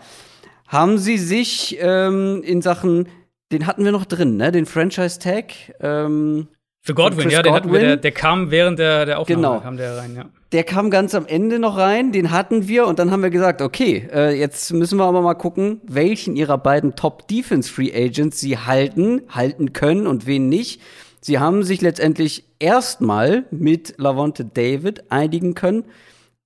haben 0.69 0.97
sie 0.97 1.19
sich 1.19 1.77
ähm, 1.81 2.43
in 2.45 2.63
Sachen, 2.63 3.09
den 3.51 3.67
hatten 3.67 3.85
wir 3.85 3.91
noch 3.91 4.05
drin, 4.05 4.37
ne? 4.37 4.53
Den 4.53 4.65
Franchise 4.65 5.19
Tag. 5.19 5.53
Ähm, 5.81 6.47
Für 6.83 6.95
Godwin, 6.95 7.31
ja, 7.31 7.43
den 7.43 7.53
hatten 7.53 7.73
wir, 7.73 7.81
der, 7.81 7.97
der, 7.97 8.13
kam 8.13 8.53
während 8.53 8.79
der, 8.79 9.07
der 9.07 9.19
Aufnahme 9.19 9.43
genau. 9.43 9.61
kam 9.61 9.77
der 9.77 9.97
rein, 9.97 10.15
ja. 10.15 10.27
Der 10.53 10.63
kam 10.63 10.89
ganz 10.89 11.17
am 11.17 11.27
Ende 11.27 11.59
noch 11.59 11.77
rein, 11.77 12.13
den 12.13 12.31
hatten 12.31 12.69
wir 12.69 12.87
und 12.87 13.01
dann 13.01 13.11
haben 13.11 13.25
wir 13.25 13.31
gesagt, 13.31 13.61
okay, 13.61 14.09
äh, 14.13 14.39
jetzt 14.39 14.73
müssen 14.73 14.99
wir 14.99 15.05
aber 15.05 15.21
mal 15.21 15.35
gucken, 15.35 15.81
welchen 15.83 16.37
ihrer 16.37 16.59
beiden 16.59 16.95
Top 16.95 17.27
Defense 17.27 17.73
Free 17.73 17.93
Agents 17.93 18.39
sie 18.39 18.57
halten, 18.57 19.23
halten 19.31 19.73
können 19.73 20.07
und 20.07 20.27
wen 20.27 20.49
nicht. 20.49 20.81
Sie 21.25 21.39
haben 21.39 21.63
sich 21.63 21.81
letztendlich 21.81 22.45
erstmal 22.59 23.47
mit 23.51 23.95
Lavonte 23.97 24.45
David 24.45 25.11
einigen 25.11 25.55
können. 25.55 25.87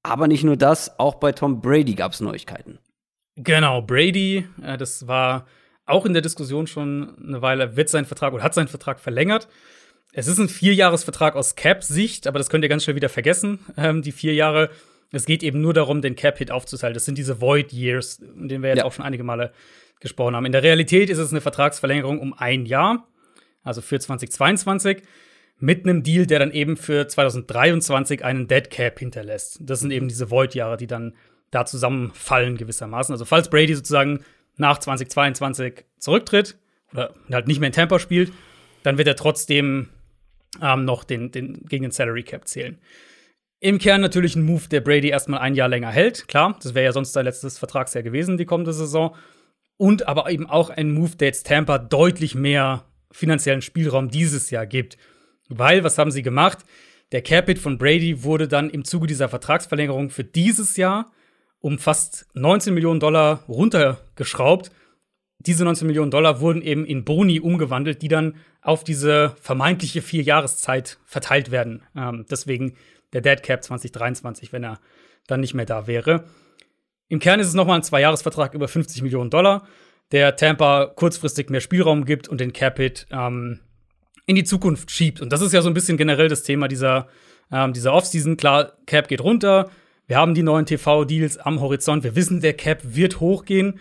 Aber 0.04 0.28
nicht 0.28 0.44
nur 0.44 0.56
das, 0.56 1.00
auch 1.00 1.16
bei 1.16 1.32
Tom 1.32 1.60
Brady 1.60 1.94
gab 1.94 2.12
es 2.12 2.20
Neuigkeiten. 2.20 2.78
Genau, 3.34 3.82
Brady, 3.82 4.46
äh, 4.62 4.78
das 4.78 5.08
war 5.08 5.48
auch 5.84 6.06
in 6.06 6.12
der 6.12 6.22
Diskussion 6.22 6.68
schon 6.68 7.16
eine 7.20 7.42
Weile, 7.42 7.74
wird 7.74 7.88
sein 7.88 8.04
Vertrag 8.04 8.32
oder 8.32 8.44
hat 8.44 8.54
seinen 8.54 8.68
Vertrag 8.68 9.00
verlängert. 9.00 9.48
Es 10.12 10.28
ist 10.28 10.38
ein 10.38 10.48
Vierjahresvertrag 10.48 11.34
aus 11.34 11.56
Cap-Sicht, 11.56 12.28
aber 12.28 12.38
das 12.38 12.48
könnt 12.48 12.62
ihr 12.62 12.68
ganz 12.68 12.84
schnell 12.84 12.94
wieder 12.94 13.08
vergessen, 13.08 13.58
ähm, 13.76 14.02
die 14.02 14.12
vier 14.12 14.34
Jahre. 14.34 14.70
Es 15.10 15.26
geht 15.26 15.42
eben 15.42 15.60
nur 15.60 15.74
darum, 15.74 16.02
den 16.02 16.14
Cap-Hit 16.14 16.52
aufzuteilen. 16.52 16.94
Das 16.94 17.04
sind 17.04 17.18
diese 17.18 17.40
Void 17.40 17.72
Years, 17.72 18.20
in 18.20 18.46
denen 18.46 18.62
wir 18.62 18.70
jetzt 18.70 18.78
ja. 18.78 18.84
auch 18.84 18.92
schon 18.92 19.04
einige 19.04 19.24
Male 19.24 19.52
gesprochen 19.98 20.36
haben. 20.36 20.46
In 20.46 20.52
der 20.52 20.62
Realität 20.62 21.10
ist 21.10 21.18
es 21.18 21.32
eine 21.32 21.40
Vertragsverlängerung 21.40 22.20
um 22.20 22.32
ein 22.32 22.64
Jahr 22.64 23.08
also 23.62 23.80
für 23.80 23.98
2022, 23.98 25.02
mit 25.60 25.84
einem 25.84 26.02
Deal, 26.02 26.26
der 26.26 26.38
dann 26.38 26.52
eben 26.52 26.76
für 26.76 27.08
2023 27.08 28.24
einen 28.24 28.46
Dead 28.46 28.70
Cap 28.70 28.98
hinterlässt. 28.98 29.58
Das 29.60 29.80
sind 29.80 29.90
eben 29.90 30.08
diese 30.08 30.30
Void-Jahre, 30.30 30.76
die 30.76 30.86
dann 30.86 31.14
da 31.50 31.64
zusammenfallen 31.64 32.56
gewissermaßen. 32.56 33.12
Also 33.12 33.24
falls 33.24 33.50
Brady 33.50 33.74
sozusagen 33.74 34.24
nach 34.56 34.78
2022 34.78 35.84
zurücktritt 35.98 36.58
oder 36.92 37.14
halt 37.32 37.48
nicht 37.48 37.60
mehr 37.60 37.68
in 37.68 37.72
Tampa 37.72 37.98
spielt, 37.98 38.32
dann 38.82 38.98
wird 38.98 39.08
er 39.08 39.16
trotzdem 39.16 39.88
ähm, 40.62 40.84
noch 40.84 41.04
den, 41.04 41.30
den, 41.30 41.64
gegen 41.66 41.82
den 41.82 41.90
Salary 41.90 42.22
Cap 42.22 42.46
zählen. 42.46 42.78
Im 43.60 43.78
Kern 43.78 44.00
natürlich 44.00 44.36
ein 44.36 44.44
Move, 44.44 44.68
der 44.68 44.80
Brady 44.80 45.08
erstmal 45.08 45.40
ein 45.40 45.56
Jahr 45.56 45.68
länger 45.68 45.90
hält. 45.90 46.28
Klar, 46.28 46.56
das 46.62 46.74
wäre 46.74 46.84
ja 46.84 46.92
sonst 46.92 47.12
sein 47.12 47.24
letztes 47.24 47.58
Vertragsjahr 47.58 48.04
gewesen, 48.04 48.36
die 48.36 48.44
kommende 48.44 48.72
Saison. 48.72 49.16
Und 49.76 50.06
aber 50.06 50.30
eben 50.30 50.48
auch 50.48 50.70
ein 50.70 50.92
Move, 50.92 51.16
der 51.16 51.28
jetzt 51.28 51.46
Tampa 51.46 51.78
deutlich 51.78 52.34
mehr 52.34 52.84
finanziellen 53.10 53.62
Spielraum 53.62 54.10
dieses 54.10 54.50
Jahr 54.50 54.66
gibt. 54.66 54.98
Weil, 55.48 55.84
was 55.84 55.98
haben 55.98 56.10
sie 56.10 56.22
gemacht? 56.22 56.58
Der 57.12 57.22
Capit 57.22 57.58
von 57.58 57.78
Brady 57.78 58.22
wurde 58.22 58.48
dann 58.48 58.68
im 58.68 58.84
Zuge 58.84 59.06
dieser 59.06 59.28
Vertragsverlängerung 59.28 60.10
für 60.10 60.24
dieses 60.24 60.76
Jahr 60.76 61.10
um 61.60 61.78
fast 61.78 62.26
19 62.34 62.74
Millionen 62.74 63.00
Dollar 63.00 63.44
runtergeschraubt. 63.48 64.70
Diese 65.38 65.64
19 65.64 65.86
Millionen 65.86 66.10
Dollar 66.10 66.40
wurden 66.40 66.62
eben 66.62 66.84
in 66.84 67.04
Boni 67.04 67.40
umgewandelt, 67.40 68.02
die 68.02 68.08
dann 68.08 68.36
auf 68.60 68.84
diese 68.84 69.34
vermeintliche 69.40 70.02
Vierjahreszeit 70.02 70.98
verteilt 71.04 71.50
werden. 71.50 71.82
Ähm, 71.96 72.26
deswegen 72.30 72.74
der 73.12 73.22
Dead 73.22 73.42
Cap 73.42 73.64
2023, 73.64 74.52
wenn 74.52 74.64
er 74.64 74.80
dann 75.26 75.40
nicht 75.40 75.54
mehr 75.54 75.66
da 75.66 75.86
wäre. 75.86 76.24
Im 77.08 77.20
Kern 77.20 77.40
ist 77.40 77.48
es 77.48 77.54
nochmal 77.54 77.76
ein 77.76 77.82
Zweijahresvertrag 77.82 78.54
über 78.54 78.68
50 78.68 79.02
Millionen 79.02 79.30
Dollar, 79.30 79.66
der 80.12 80.36
Tampa 80.36 80.86
kurzfristig 80.86 81.50
mehr 81.50 81.60
Spielraum 81.60 82.04
gibt 82.04 82.28
und 82.28 82.40
den 82.40 82.52
Capit 82.52 83.06
ähm, 83.10 83.60
in 84.26 84.36
die 84.36 84.44
Zukunft 84.44 84.90
schiebt. 84.90 85.20
Und 85.20 85.32
das 85.32 85.40
ist 85.40 85.52
ja 85.52 85.62
so 85.62 85.68
ein 85.68 85.74
bisschen 85.74 85.96
generell 85.96 86.28
das 86.28 86.42
Thema 86.42 86.68
dieser, 86.68 87.08
ähm, 87.52 87.72
dieser 87.72 87.92
Offseason. 87.92 88.36
Klar, 88.36 88.72
Cap 88.86 89.08
geht 89.08 89.22
runter. 89.22 89.70
Wir 90.06 90.16
haben 90.16 90.34
die 90.34 90.42
neuen 90.42 90.66
TV-Deals 90.66 91.38
am 91.38 91.60
Horizont. 91.60 92.04
Wir 92.04 92.16
wissen, 92.16 92.40
der 92.40 92.54
Cap 92.54 92.80
wird 92.82 93.20
hochgehen. 93.20 93.78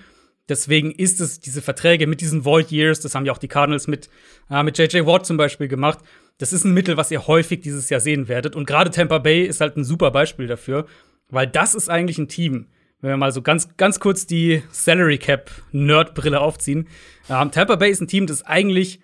Deswegen 0.50 0.92
ist 0.92 1.20
es 1.20 1.40
diese 1.40 1.62
Verträge 1.62 2.08
mit 2.08 2.22
diesen 2.22 2.46
Void 2.46 2.72
Years, 2.72 3.02
das 3.02 3.16
haben 3.16 3.26
ja 3.26 3.34
auch 3.34 3.38
die 3.38 3.50
Cardinals 3.50 3.88
mit, 3.88 4.10
äh, 4.50 4.64
mit 4.64 4.78
JJ 4.78 5.06
Watt 5.06 5.26
zum 5.26 5.36
Beispiel 5.36 5.68
gemacht. 5.68 6.00
Das 6.38 6.54
ist 6.54 6.64
ein 6.64 6.74
Mittel, 6.74 6.96
was 6.96 7.12
ihr 7.12 7.28
häufig 7.28 7.62
dieses 7.62 7.90
Jahr 7.90 8.00
sehen 8.00 8.28
werdet. 8.28 8.56
Und 8.56 8.66
gerade 8.66 8.92
Tampa 8.92 9.18
Bay 9.18 9.44
ist 9.44 9.60
halt 9.60 9.76
ein 9.76 9.84
super 9.84 10.12
Beispiel 10.12 10.48
dafür, 10.48 10.86
weil 11.30 11.48
das 11.48 11.76
ist 11.76 11.90
eigentlich 11.90 12.18
ein 12.18 12.30
Team. 12.30 12.68
Wenn 13.00 13.12
wir 13.12 13.18
mal 13.18 13.32
so 13.32 13.42
ganz, 13.42 13.78
ganz 13.78 14.00
kurz 14.00 14.26
die 14.26 14.64
Salary 14.72 15.18
Cap 15.18 15.52
Nerd-Brille 15.72 16.40
aufziehen. 16.42 16.88
Ähm, 17.30 17.52
Tampa 17.52 17.76
Bay 17.76 17.92
ist 17.92 18.02
ein 18.02 18.08
Team, 18.08 18.26
das 18.26 18.44
eigentlich 18.44 19.02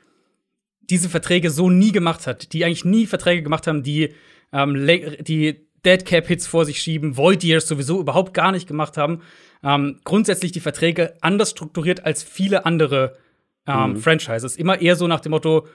diese 0.82 1.10
Verträge 1.10 1.52
so 1.52 1.70
nie 1.70 1.92
gemacht 1.92 2.28
hat, 2.28 2.54
die 2.54 2.66
eigentlich 2.66 2.86
nie 2.86 3.06
Verträge 3.06 3.44
gemacht 3.44 3.68
haben, 3.68 3.84
die 3.84 4.14
ähm, 4.52 4.88
die 5.22 5.68
Dead 5.86 6.06
Cap 6.06 6.28
Hits 6.28 6.48
vor 6.48 6.66
sich 6.66 6.82
schieben, 6.82 7.18
Void 7.18 7.44
Years 7.44 7.68
sowieso 7.68 8.00
überhaupt 8.00 8.34
gar 8.34 8.52
nicht 8.52 8.68
gemacht 8.68 8.98
haben. 8.98 9.22
Ähm, 9.64 10.00
grundsätzlich 10.04 10.52
die 10.52 10.60
Verträge 10.60 11.16
anders 11.22 11.52
strukturiert 11.52 12.06
als 12.06 12.24
viele 12.24 12.66
andere 12.66 13.18
ähm, 13.68 13.92
mhm. 13.92 13.98
Franchises. 13.98 14.56
Immer 14.56 14.82
eher 14.82 14.96
so 14.96 15.08
nach 15.08 15.20
dem 15.20 15.32
Motto, 15.32 15.68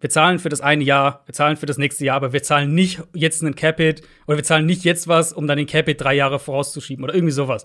wir 0.00 0.10
zahlen 0.10 0.38
für 0.38 0.48
das 0.48 0.60
eine 0.60 0.82
Jahr, 0.82 1.22
wir 1.26 1.34
zahlen 1.34 1.56
für 1.56 1.66
das 1.66 1.78
nächste 1.78 2.04
Jahr, 2.04 2.16
aber 2.16 2.32
wir 2.32 2.42
zahlen 2.42 2.74
nicht 2.74 3.02
jetzt 3.12 3.42
einen 3.42 3.54
Capit 3.54 4.02
oder 4.26 4.38
wir 4.38 4.44
zahlen 4.44 4.66
nicht 4.66 4.82
jetzt 4.82 5.08
was, 5.08 5.32
um 5.32 5.46
dann 5.46 5.58
den 5.58 5.66
Capit 5.66 6.00
drei 6.00 6.14
Jahre 6.14 6.38
vorauszuschieben 6.38 7.04
oder 7.04 7.14
irgendwie 7.14 7.32
sowas. 7.32 7.64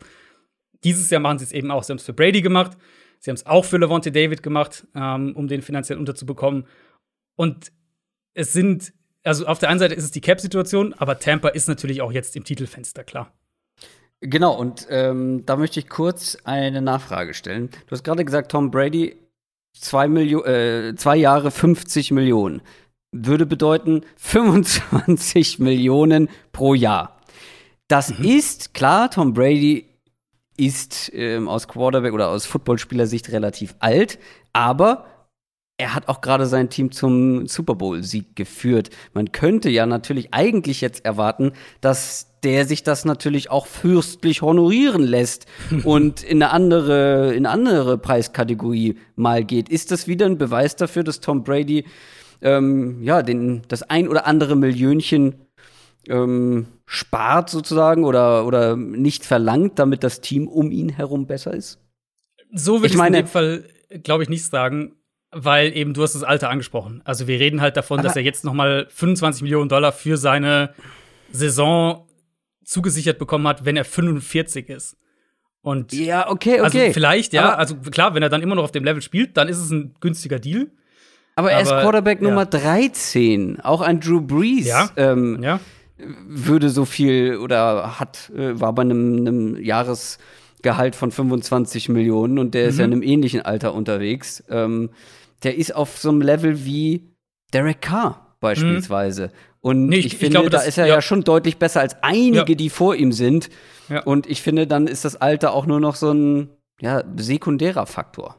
Dieses 0.84 1.10
Jahr 1.10 1.21
machen 1.21 1.39
sie 1.39 1.45
es 1.45 1.52
eben 1.54 1.71
auch. 1.71 1.84
Sie 1.84 1.91
haben 1.91 1.98
es 1.98 2.04
für 2.04 2.13
Brady 2.13 2.41
gemacht, 2.41 2.78
sie 3.19 3.32
haben 3.32 3.36
es 3.36 3.45
auch 3.45 3.63
für 3.63 3.78
Levante 3.78 4.12
David 4.12 4.43
gemacht, 4.43 4.86
ähm, 4.93 5.34
um 5.36 5.48
den 5.48 5.62
finanziell 5.62 5.98
unterzubekommen. 5.98 6.67
Und 7.36 7.71
es 8.34 8.52
sind, 8.52 8.93
also 9.24 9.48
auf 9.48 9.60
der 9.60 9.69
einen 9.69 9.80
Seite 9.80 9.95
ist 9.95 10.04
es 10.04 10.12
die 10.12 10.21
Cap-Situation, 10.21 10.93
aber 10.93 11.19
Tampa 11.19 11.50
ist 11.50 11.67
natürlich 11.67 12.02
auch 12.02 12.12
jetzt 12.12 12.36
im 12.36 12.43
Titelfenster, 12.43 13.04
klar. 13.06 13.34
Genau, 14.19 14.56
und 14.56 14.88
ähm, 14.89 15.45
da 15.45 15.56
möchte 15.56 15.80
ich 15.80 15.88
kurz 15.89 16.38
eine 16.43 16.82
Nachfrage 16.82 17.34
stellen. 17.34 17.69
Du 17.88 17.91
hast 17.91 18.04
gerade 18.04 18.26
gesagt, 18.26 18.52
Tom 18.52 18.71
Brady, 18.71 19.15
zwei, 19.80 20.08
Milio 20.08 20.44
äh, 20.44 20.96
zwei 20.96 21.18
Jahre 21.18 21.52
50 21.52 22.12
Millionen. 22.12 22.62
Würde 23.12 23.46
bedeuten 23.46 24.02
25 24.18 25.60
Millionen 25.60 26.30
pro 26.52 26.74
Jahr. 26.74 27.22
Das 27.88 28.18
mhm. 28.18 28.26
ist, 28.26 28.74
klar, 28.74 29.12
Tom 29.12 29.34
Brady 29.34 29.88
ist 30.58 31.12
ähm, 31.14 31.48
aus 31.48 31.68
Quarterback 31.68 32.14
oder 32.14 32.30
aus 32.30 32.46
Footballspielersicht 32.46 33.32
relativ 33.32 33.76
alt, 33.80 34.20
aber 34.54 35.06
er 35.78 35.94
hat 35.94 36.08
auch 36.08 36.22
gerade 36.22 36.46
sein 36.46 36.70
Team 36.70 36.92
zum 36.92 37.48
Super 37.48 37.76
Bowl-Sieg 37.76 38.36
geführt. 38.36 38.90
Man 39.14 39.32
könnte 39.32 39.70
ja 39.70 39.86
natürlich 39.86 40.34
eigentlich 40.34 40.80
jetzt 40.80 41.04
erwarten, 41.04 41.52
dass 41.82 42.28
der 42.44 42.66
sich 42.66 42.84
das 42.84 43.04
natürlich 43.04 43.50
auch 43.52 43.66
fürstlich 43.68 44.42
honorieren 44.42 45.04
lässt 45.04 45.48
und 45.84 46.24
in 46.24 46.42
eine 46.42 46.52
andere, 46.52 47.34
in 47.34 47.46
eine 47.46 47.50
andere 47.50 47.98
Preiskategorie 47.98 48.98
mal 49.16 49.44
geht. 49.44 49.68
Ist 49.68 49.92
das 49.92 50.08
wieder 50.08 50.26
ein 50.28 50.38
Beweis 50.38 50.76
dafür, 50.76 51.04
dass 51.04 51.20
Tom 51.20 51.44
Brady 51.44 51.86
ähm, 52.42 53.04
ja, 53.04 53.22
den, 53.22 53.64
das 53.68 53.84
ein 53.84 54.08
oder 54.08 54.28
andere 54.28 54.56
Millionchen 54.56 55.36
ähm, 56.08 56.68
spart 56.86 57.50
sozusagen 57.50 58.06
oder, 58.06 58.46
oder 58.46 58.78
nicht 58.78 59.26
verlangt, 59.26 59.80
damit 59.80 60.04
das 60.04 60.22
Team 60.22 60.48
um 60.48 60.72
ihn 60.72 60.90
herum 60.90 61.26
besser 61.26 61.54
ist? 61.54 61.80
So 62.54 62.76
würde 62.76 62.88
ich, 62.88 62.92
ich 62.94 62.98
meine, 62.98 63.18
in 63.18 63.26
dem 63.26 63.30
Fall, 63.30 63.66
glaube 64.04 64.24
ich, 64.24 64.30
nicht 64.30 64.46
sagen 64.46 64.94
weil 65.36 65.76
eben 65.76 65.93
du 65.93 66.02
hast 66.02 66.15
das 66.15 66.24
Alter 66.24 66.50
angesprochen. 66.50 67.02
Also 67.04 67.28
wir 67.28 67.39
reden 67.39 67.62
halt 67.62 67.76
davon, 67.78 68.00
Aber 68.00 68.08
dass 68.08 68.15
er 68.15 68.24
jetzt 68.24 68.45
noch 68.45 68.54
mal 68.54 68.88
25 68.89 69.43
Millionen 69.43 69.69
Dollar 69.69 69.91
für 69.91 70.17
seine 70.17 70.74
Saison 71.32 72.08
zugesichert 72.63 73.19
bekommen 73.19 73.48
hat, 73.48 73.65
wenn 73.65 73.78
er 73.78 73.86
45 73.86 74.69
ist. 74.69 74.98
Und 75.62 75.93
ja, 75.93 76.30
okay, 76.30 76.60
also 76.60 76.65
okay. 76.67 76.82
Also 76.82 76.93
vielleicht, 76.93 77.34
ja, 77.34 77.43
Aber 77.43 77.58
also 77.58 77.76
klar, 77.76 78.13
wenn 78.13 78.24
er 78.24 78.30
dann 78.30 78.41
immer 78.41 78.56
noch 78.56 78.63
auf 78.63 78.71
dem 78.71 78.84
Level 78.84 79.02
spielt, 79.02 79.36
dann 79.36 79.48
ist 79.50 79.58
es 79.58 79.71
ein 79.71 79.95
günstiger 80.00 80.39
Deal. 80.39 80.67
Aber 81.36 81.52
er 81.52 81.62
ist 81.62 81.69
Quarterback 81.69 82.21
ja. 82.21 82.30
Nummer 82.30 82.45
13. 82.45 83.60
Auch 83.60 83.82
ein 83.82 84.00
Drew 84.00 84.21
Brees 84.21 84.67
ja. 84.67 84.89
Ähm, 84.95 85.43
ja. 85.43 85.60
würde 86.28 86.69
so 86.69 86.86
viel 86.86 87.38
oder 87.38 88.00
hat, 88.00 88.32
äh, 88.36 88.60
war 88.60 88.74
bei 88.74 88.84
einem, 88.84 89.17
einem 89.17 89.58
Jahresgehalt 89.62 90.95
von 90.95 91.12
25 91.12 91.89
Millionen 91.89 92.39
und 92.39 92.54
der 92.54 92.63
mhm. 92.63 92.69
ist 92.69 92.80
ja 92.80 92.88
mhm. 92.88 92.93
in 92.93 93.00
einem 93.00 93.10
ähnlichen 93.10 93.41
Alter 93.41 93.74
unterwegs. 93.74 94.43
Ähm, 94.50 94.91
der 95.46 95.56
ist 95.58 95.74
auf 95.74 95.98
so 95.98 96.10
einem 96.10 96.22
Level 96.22 96.66
wie 96.66 97.16
Derek 97.54 97.82
Carr 97.82 98.36
beispielsweise. 98.40 99.28
Mhm. 99.28 99.32
Und 99.62 99.88
nee, 99.88 99.98
ich, 99.98 100.08
ich, 100.08 100.12
finde, 100.14 100.26
ich 100.26 100.32
glaube, 100.32 100.50
da 100.50 100.58
das, 100.58 100.68
ist 100.68 100.78
er 100.78 100.86
ja. 100.86 100.96
ja. 100.96 101.02
schon 101.02 101.24
deutlich 101.24 101.58
besser 101.58 101.80
als 101.80 101.96
einige, 102.04 102.52
ja. 102.52 102.56
die 102.56 102.70
vor 102.70 102.96
ihm 102.96 103.12
sind. 103.12 103.50
Ja. 103.90 104.04
Und 104.04 104.28
ich 104.28 104.42
finde, 104.42 104.68
dann 104.68 104.88
ist 104.88 105.06
das 105.06 105.16
Alter 105.16 105.54
auch 105.54 105.66
nur 105.66 105.80
noch 105.80 105.96
so 105.96 106.12
ein 106.12 106.50
ja, 106.82 107.04
sekundärer 107.16 107.86
Faktor. 107.86 108.36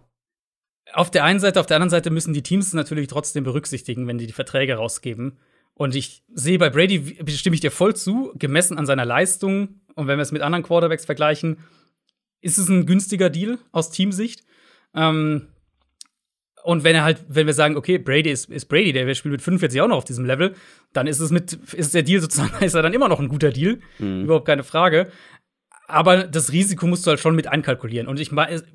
Auf 0.93 1.11
der 1.11 1.25
einen 1.25 1.41
Seite, 1.41 1.59
auf 1.59 1.67
der 1.67 1.77
anderen 1.77 1.91
Seite 1.91 2.11
müssen 2.11 2.33
die 2.33 2.43
Teams 2.43 2.73
natürlich 2.73 3.09
trotzdem 3.09 3.45
berücksichtigen, 3.45 4.07
wenn 4.07 4.19
die 4.19 4.27
die 4.27 4.33
Verträge 4.33 4.75
rausgeben. 4.75 5.39
Und 5.75 5.95
ich 5.95 6.23
sehe 6.33 6.59
bei 6.59 6.71
Brady, 6.71 7.19
stimme 7.29 7.55
ich 7.55 7.61
dir 7.61 7.71
voll 7.71 7.97
zu, 7.97 8.33
gemessen 8.37 8.79
an 8.79 8.87
seiner 8.87 9.05
Leistung 9.05 9.81
und 9.95 10.07
wenn 10.07 10.19
wir 10.19 10.23
es 10.23 10.33
mit 10.33 10.43
anderen 10.43 10.63
Quarterbacks 10.63 11.05
vergleichen, 11.05 11.59
ist 12.41 12.59
es 12.59 12.69
ein 12.69 12.87
günstiger 12.87 13.31
Deal 13.31 13.59
aus 13.73 13.91
Teamsicht. 13.91 14.45
Ähm, 14.95 15.49
und 16.67 16.83
wenn 16.83 16.97
er 16.97 17.05
halt, 17.05 17.25
wenn 17.29 17.47
wir 17.47 17.55
sagen, 17.55 17.77
okay, 17.77 17.97
Brady 17.97 18.29
ist, 18.29 18.51
ist 18.51 18.67
Brady, 18.67 18.93
der 18.93 19.15
spielt 19.15 19.31
mit 19.31 19.41
45 19.41 19.81
auch 19.81 19.87
noch 19.87 19.99
auf 19.99 20.05
diesem 20.05 20.25
Level, 20.25 20.55
dann 20.93 21.07
ist 21.07 21.21
es 21.21 21.31
mit, 21.31 21.53
ist 21.53 21.95
der 21.95 22.03
Deal 22.03 22.21
sozusagen, 22.21 22.61
ist 22.65 22.75
er 22.75 22.83
dann 22.83 22.93
immer 22.93 23.09
noch 23.09 23.21
ein 23.21 23.29
guter 23.29 23.53
Deal. 23.53 23.79
Mhm. 24.01 24.25
Überhaupt 24.25 24.47
keine 24.47 24.65
Frage. 24.65 25.07
Aber 25.87 26.25
das 26.25 26.51
Risiko 26.51 26.89
musst 26.89 27.07
du 27.07 27.11
halt 27.11 27.21
schon 27.21 27.37
mit 27.37 27.47
einkalkulieren. 27.47 28.09
Und 28.09 28.19
ich, 28.19 28.33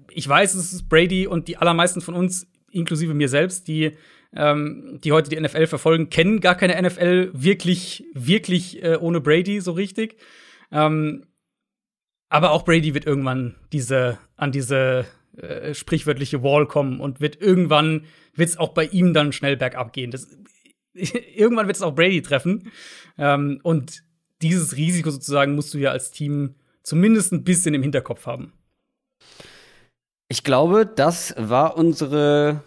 ich 0.10 0.30
weiß, 0.30 0.54
es 0.54 0.72
ist 0.72 0.88
Brady 0.88 1.28
und 1.28 1.50
die 1.50 1.58
allermeisten 1.58 2.00
von 2.00 2.14
uns, 2.14 2.48
inklusive 2.72 3.14
mir 3.14 3.28
selbst, 3.28 3.68
die, 3.68 3.98
ähm, 4.34 5.02
die 5.04 5.12
heute 5.12 5.30
die 5.30 5.38
NFL 5.38 5.68
verfolgen, 5.68 6.10
kennen 6.10 6.40
gar 6.40 6.56
keine 6.56 6.82
NFL 6.82 7.32
wirklich, 7.34 8.06
wirklich 8.14 8.82
äh, 8.82 8.96
ohne 8.96 9.20
Brady 9.20 9.60
so 9.60 9.74
richtig. 9.74 10.16
Ähm, 10.72 11.26
aber 12.30 12.52
auch 12.52 12.64
Brady 12.64 12.94
wird 12.94 13.06
irgendwann 13.06 13.56
diese, 13.74 14.18
an 14.38 14.54
diese 14.54 15.06
äh, 15.38 15.74
sprichwörtliche 15.74 16.44
Wall 16.44 16.66
kommen 16.66 17.00
und 17.00 17.22
wird 17.22 17.42
irgendwann 17.42 18.06
wird 18.34 18.50
es 18.50 18.58
auch 18.58 18.70
bei 18.70 18.86
ihm 18.86 19.14
dann 19.14 19.34
schnell 19.34 19.58
bergab 19.58 19.94
gehen. 19.94 20.12
Das, 20.12 20.28
irgendwann 20.94 21.68
wird 21.68 21.78
es 21.78 21.82
auch 21.82 21.96
Brady 21.96 22.22
treffen. 22.22 22.72
Ähm, 23.18 23.60
und 23.64 24.04
dieses 24.42 24.76
Risiko 24.76 25.12
sozusagen 25.12 25.56
musst 25.56 25.74
du 25.74 25.78
ja 25.78 25.92
als 25.92 26.12
Team 26.12 26.56
zumindest 26.84 27.32
ein 27.32 27.44
bisschen 27.44 27.74
im 27.74 27.82
Hinterkopf 27.82 28.26
haben. 28.26 28.54
Ich 30.28 30.44
glaube, 30.44 30.86
das 30.86 31.36
war 31.38 31.78
unsere 31.78 32.64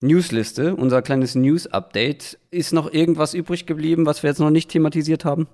Newsliste, 0.00 0.74
unser 0.74 1.02
kleines 1.02 1.34
News-Update. 1.34 2.38
Ist 2.50 2.72
noch 2.72 2.92
irgendwas 2.92 3.34
übrig 3.34 3.66
geblieben, 3.66 4.06
was 4.06 4.22
wir 4.22 4.30
jetzt 4.30 4.38
noch 4.40 4.50
nicht 4.50 4.70
thematisiert 4.70 5.24
haben? 5.24 5.46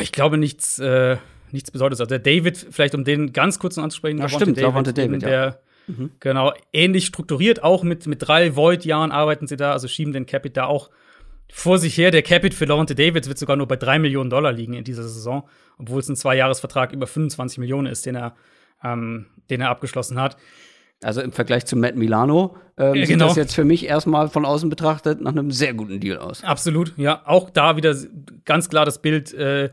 Ich 0.00 0.12
glaube 0.12 0.36
nichts, 0.38 0.78
äh, 0.78 1.16
nichts 1.50 1.70
Besonderes. 1.70 2.00
Also 2.00 2.08
der 2.08 2.18
David, 2.18 2.66
vielleicht 2.70 2.94
um 2.94 3.04
den 3.04 3.32
ganz 3.32 3.58
kurz 3.58 3.76
noch 3.76 3.84
anzusprechen, 3.84 4.18
ja, 4.18 4.28
stimmt, 4.28 4.58
David, 4.58 4.96
David, 4.96 5.22
der, 5.22 5.30
ja. 5.30 5.58
Mhm. 5.86 6.10
Genau, 6.20 6.52
ähnlich 6.72 7.06
strukturiert, 7.06 7.62
auch 7.62 7.82
mit, 7.82 8.06
mit 8.06 8.26
drei 8.26 8.56
Void-Jahren 8.56 9.12
arbeiten 9.12 9.46
sie 9.46 9.56
da, 9.56 9.72
also 9.72 9.88
schieben 9.88 10.12
den 10.12 10.26
Capit 10.26 10.56
da 10.56 10.66
auch 10.66 10.90
vor 11.52 11.78
sich 11.78 11.96
her. 11.96 12.10
Der 12.10 12.22
Capit 12.22 12.54
für 12.54 12.64
Lawrence 12.64 12.94
Davids 12.94 13.28
wird 13.28 13.38
sogar 13.38 13.56
nur 13.56 13.68
bei 13.68 13.76
drei 13.76 13.98
Millionen 13.98 14.30
Dollar 14.30 14.52
liegen 14.52 14.74
in 14.74 14.84
dieser 14.84 15.04
Saison, 15.04 15.48
obwohl 15.78 16.00
es 16.00 16.08
ein 16.08 16.16
Zweijahresvertrag 16.16 16.92
über 16.92 17.06
25 17.06 17.58
Millionen 17.58 17.86
ist, 17.86 18.06
den 18.06 18.16
er, 18.16 18.34
ähm, 18.82 19.26
den 19.50 19.60
er 19.60 19.70
abgeschlossen 19.70 20.20
hat. 20.20 20.36
Also 21.02 21.20
im 21.20 21.30
Vergleich 21.30 21.66
zu 21.66 21.76
Matt 21.76 21.94
Milano 21.94 22.56
ähm, 22.78 22.94
genau. 22.94 23.06
sieht 23.06 23.20
das 23.20 23.36
jetzt 23.36 23.54
für 23.54 23.64
mich 23.64 23.86
erstmal 23.86 24.28
von 24.28 24.46
außen 24.46 24.70
betrachtet 24.70 25.20
nach 25.20 25.32
einem 25.32 25.50
sehr 25.50 25.74
guten 25.74 26.00
Deal 26.00 26.16
aus. 26.16 26.42
Absolut, 26.42 26.96
ja. 26.96 27.22
Auch 27.26 27.50
da 27.50 27.76
wieder 27.76 27.94
ganz 28.46 28.70
klar 28.70 28.86
das 28.86 29.02
Bild, 29.02 29.34
äh, 29.34 29.70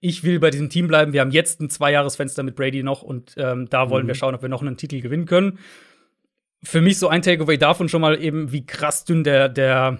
ich 0.00 0.24
will 0.24 0.38
bei 0.38 0.50
diesem 0.50 0.70
Team 0.70 0.88
bleiben. 0.88 1.12
Wir 1.12 1.20
haben 1.20 1.30
jetzt 1.30 1.60
ein 1.60 1.70
Zweijahresfenster 1.70 2.42
mit 2.42 2.56
Brady 2.56 2.82
noch 2.82 3.02
und 3.02 3.34
ähm, 3.36 3.68
da 3.68 3.90
wollen 3.90 4.04
mhm. 4.04 4.08
wir 4.08 4.14
schauen, 4.14 4.34
ob 4.34 4.42
wir 4.42 4.48
noch 4.48 4.62
einen 4.62 4.76
Titel 4.76 5.00
gewinnen 5.00 5.26
können. 5.26 5.58
Für 6.62 6.80
mich 6.80 6.98
so 6.98 7.08
ein 7.08 7.22
Takeaway 7.22 7.56
davon 7.56 7.88
schon 7.88 8.00
mal 8.00 8.22
eben, 8.22 8.52
wie 8.52 8.66
krass 8.66 9.04
dünn 9.04 9.24
der, 9.24 9.48
der 9.48 9.98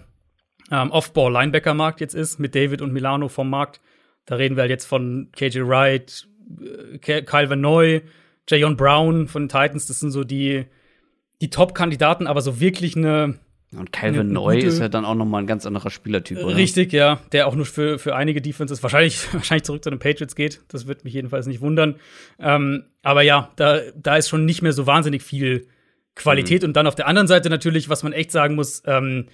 ähm, 0.70 0.90
Off-Ball-Linebacker-Markt 0.90 2.00
jetzt 2.00 2.14
ist, 2.14 2.38
mit 2.38 2.54
David 2.54 2.82
und 2.82 2.92
Milano 2.92 3.28
vom 3.28 3.50
Markt. 3.50 3.80
Da 4.26 4.36
reden 4.36 4.56
wir 4.56 4.62
halt 4.62 4.70
jetzt 4.70 4.84
von 4.84 5.30
KJ 5.32 5.60
Wright, 5.60 6.28
äh, 6.60 7.22
Kyle 7.22 7.50
Van 7.50 7.60
Noy, 7.60 8.02
Jayon 8.48 8.76
Brown 8.76 9.28
von 9.28 9.44
den 9.44 9.48
Titans. 9.48 9.86
Das 9.86 10.00
sind 10.00 10.10
so 10.10 10.24
die, 10.24 10.66
die 11.40 11.50
Top-Kandidaten, 11.50 12.26
aber 12.26 12.40
so 12.40 12.60
wirklich 12.60 12.96
eine 12.96 13.38
und 13.76 13.92
Calvin 13.92 14.32
Neu 14.32 14.58
ist 14.58 14.78
ja 14.78 14.88
dann 14.88 15.04
auch 15.04 15.14
noch 15.14 15.26
mal 15.26 15.38
ein 15.38 15.46
ganz 15.46 15.66
anderer 15.66 15.90
Spielertyp, 15.90 16.38
oder? 16.38 16.56
Richtig, 16.56 16.92
ja. 16.92 17.20
Der 17.32 17.46
auch 17.46 17.54
nur 17.54 17.66
für, 17.66 17.98
für 17.98 18.16
einige 18.16 18.40
Defenses 18.40 18.82
wahrscheinlich, 18.82 19.18
wahrscheinlich 19.34 19.64
zurück 19.64 19.84
zu 19.84 19.90
den 19.90 19.98
Patriots 19.98 20.34
geht. 20.34 20.62
Das 20.68 20.86
wird 20.86 21.04
mich 21.04 21.12
jedenfalls 21.12 21.46
nicht 21.46 21.60
wundern. 21.60 21.96
Ähm, 22.38 22.84
aber 23.02 23.22
ja, 23.22 23.50
da, 23.56 23.80
da 23.94 24.16
ist 24.16 24.30
schon 24.30 24.46
nicht 24.46 24.62
mehr 24.62 24.72
so 24.72 24.86
wahnsinnig 24.86 25.22
viel 25.22 25.66
Qualität. 26.14 26.62
Mhm. 26.62 26.68
Und 26.68 26.76
dann 26.76 26.86
auf 26.86 26.94
der 26.94 27.06
anderen 27.06 27.28
Seite 27.28 27.50
natürlich, 27.50 27.90
was 27.90 28.02
man 28.02 28.14
echt 28.14 28.30
sagen 28.30 28.54
muss, 28.54 28.82
ähm, 28.86 29.26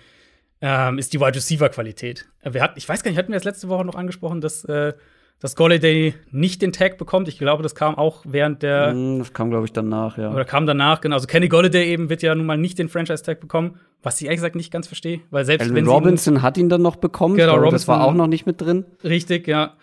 ähm, 0.60 0.98
ist 0.98 1.12
die 1.12 1.20
Wide 1.20 1.36
Receiver 1.36 1.68
Qualität. 1.68 2.26
Wir 2.42 2.62
hatten, 2.62 2.78
ich 2.78 2.88
weiß 2.88 3.04
gar 3.04 3.10
nicht, 3.10 3.18
hatten 3.18 3.30
wir 3.30 3.36
das 3.36 3.44
letzte 3.44 3.68
Woche 3.68 3.84
noch 3.84 3.94
angesprochen, 3.94 4.40
dass 4.40 4.64
äh, 4.64 4.94
dass 5.40 5.56
Golladay 5.56 6.14
nicht 6.30 6.62
den 6.62 6.72
Tag 6.72 6.96
bekommt. 6.96 7.28
Ich 7.28 7.38
glaube, 7.38 7.62
das 7.62 7.74
kam 7.74 7.96
auch 7.96 8.22
während 8.26 8.62
der. 8.62 8.94
Mm, 8.94 9.18
das 9.18 9.32
kam, 9.32 9.50
glaube 9.50 9.66
ich, 9.66 9.72
danach, 9.72 10.16
ja. 10.16 10.32
Oder 10.32 10.44
kam 10.44 10.66
danach, 10.66 11.00
genau. 11.00 11.16
Also 11.16 11.26
Kenny 11.26 11.48
Golladay 11.48 11.86
eben 11.92 12.08
wird 12.08 12.22
ja 12.22 12.34
nun 12.34 12.46
mal 12.46 12.56
nicht 12.56 12.78
den 12.78 12.88
Franchise-Tag 12.88 13.40
bekommen, 13.40 13.78
was 14.02 14.20
ich 14.20 14.26
ehrlich 14.26 14.38
gesagt 14.38 14.56
nicht 14.56 14.72
ganz 14.72 14.86
verstehe. 14.86 15.20
Weil 15.30 15.44
selbst 15.44 15.64
Alvin 15.64 15.76
wenn 15.76 15.86
Robinson 15.86 16.42
hat 16.42 16.56
ihn 16.56 16.68
dann 16.68 16.82
noch 16.82 16.96
bekommen. 16.96 17.36
Genau, 17.36 17.54
glaube, 17.54 17.70
das 17.70 17.88
war 17.88 18.04
auch 18.04 18.14
noch 18.14 18.26
nicht 18.26 18.46
mit 18.46 18.60
drin. 18.60 18.84
Richtig, 19.02 19.46
ja. 19.46 19.74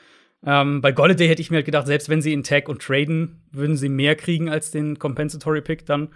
Ähm, 0.43 0.81
bei 0.81 0.91
Golladay 0.91 1.27
hätte 1.27 1.41
ich 1.41 1.51
mir 1.51 1.57
halt 1.57 1.65
gedacht, 1.65 1.85
selbst 1.85 2.09
wenn 2.09 2.21
sie 2.21 2.33
ihn 2.33 2.43
Tag 2.43 2.67
und 2.67 2.81
traden, 2.81 3.41
würden 3.51 3.77
sie 3.77 3.89
mehr 3.89 4.15
kriegen 4.15 4.49
als 4.49 4.71
den 4.71 4.97
Compensatory 4.97 5.61
Pick 5.61 5.85
dann. 5.85 6.09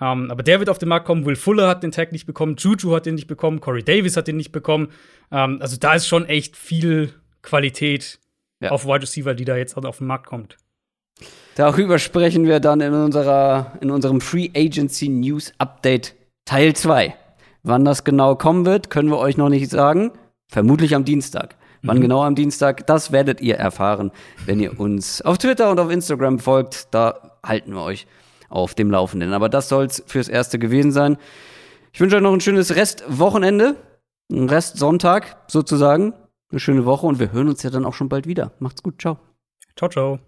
Um, 0.00 0.24
ähm, 0.24 0.30
aber 0.30 0.42
der 0.42 0.58
wird 0.58 0.68
auf 0.68 0.78
den 0.78 0.88
Markt 0.88 1.06
kommen. 1.06 1.24
Will 1.26 1.36
Fuller 1.36 1.68
hat 1.68 1.82
den 1.82 1.92
Tag 1.92 2.12
nicht 2.12 2.26
bekommen. 2.26 2.56
Juju 2.58 2.94
hat 2.94 3.06
den 3.06 3.14
nicht 3.14 3.28
bekommen. 3.28 3.60
Corey 3.60 3.84
Davis 3.84 4.16
hat 4.16 4.26
den 4.26 4.36
nicht 4.36 4.50
bekommen. 4.50 4.88
Um, 5.30 5.38
ähm, 5.38 5.58
also 5.60 5.76
da 5.78 5.94
ist 5.94 6.08
schon 6.08 6.26
echt 6.26 6.56
viel 6.56 7.10
Qualität 7.42 8.18
ja. 8.62 8.70
auf 8.70 8.86
Wide 8.86 9.02
Receiver, 9.02 9.34
die 9.34 9.44
da 9.44 9.56
jetzt 9.56 9.76
auf 9.76 9.98
den 9.98 10.06
Markt 10.06 10.26
kommt. 10.26 10.56
Darüber 11.54 11.98
sprechen 11.98 12.46
wir 12.46 12.60
dann 12.60 12.80
in, 12.80 12.94
unserer, 12.94 13.72
in 13.80 13.90
unserem 13.90 14.20
Free 14.20 14.50
Agency 14.56 15.08
News 15.08 15.52
Update 15.58 16.14
Teil 16.46 16.74
2. 16.74 17.14
Wann 17.62 17.84
das 17.84 18.04
genau 18.04 18.34
kommen 18.36 18.64
wird, 18.64 18.90
können 18.90 19.10
wir 19.10 19.18
euch 19.18 19.36
noch 19.36 19.50
nicht 19.50 19.70
sagen. 19.70 20.12
Vermutlich 20.50 20.94
am 20.94 21.04
Dienstag. 21.04 21.56
Wann 21.82 21.98
mhm. 21.98 22.02
genau 22.02 22.22
am 22.22 22.34
Dienstag, 22.34 22.86
das 22.86 23.12
werdet 23.12 23.40
ihr 23.40 23.56
erfahren, 23.56 24.12
wenn 24.46 24.60
ihr 24.60 24.78
uns 24.78 25.20
auf 25.22 25.38
Twitter 25.38 25.70
und 25.70 25.78
auf 25.78 25.90
Instagram 25.90 26.38
folgt. 26.38 26.88
Da 26.92 27.38
halten 27.44 27.72
wir 27.74 27.82
euch 27.82 28.06
auf 28.48 28.74
dem 28.74 28.90
Laufenden. 28.90 29.32
Aber 29.32 29.48
das 29.48 29.68
soll 29.68 29.86
es 29.86 30.02
fürs 30.06 30.28
Erste 30.28 30.58
gewesen 30.58 30.92
sein. 30.92 31.18
Ich 31.92 32.00
wünsche 32.00 32.16
euch 32.16 32.22
noch 32.22 32.32
ein 32.32 32.40
schönes 32.40 32.74
Restwochenende, 32.74 33.76
ein 34.30 34.48
Restsonntag 34.48 35.36
sozusagen 35.48 36.14
eine 36.52 36.60
schöne 36.60 36.84
Woche 36.84 37.06
und 37.06 37.18
wir 37.18 37.32
hören 37.32 37.48
uns 37.48 37.62
ja 37.62 37.70
dann 37.70 37.84
auch 37.84 37.94
schon 37.94 38.08
bald 38.08 38.26
wieder. 38.26 38.52
Macht's 38.60 38.82
gut. 38.82 39.00
Ciao. 39.00 39.18
Ciao, 39.76 39.90
ciao. 39.90 40.18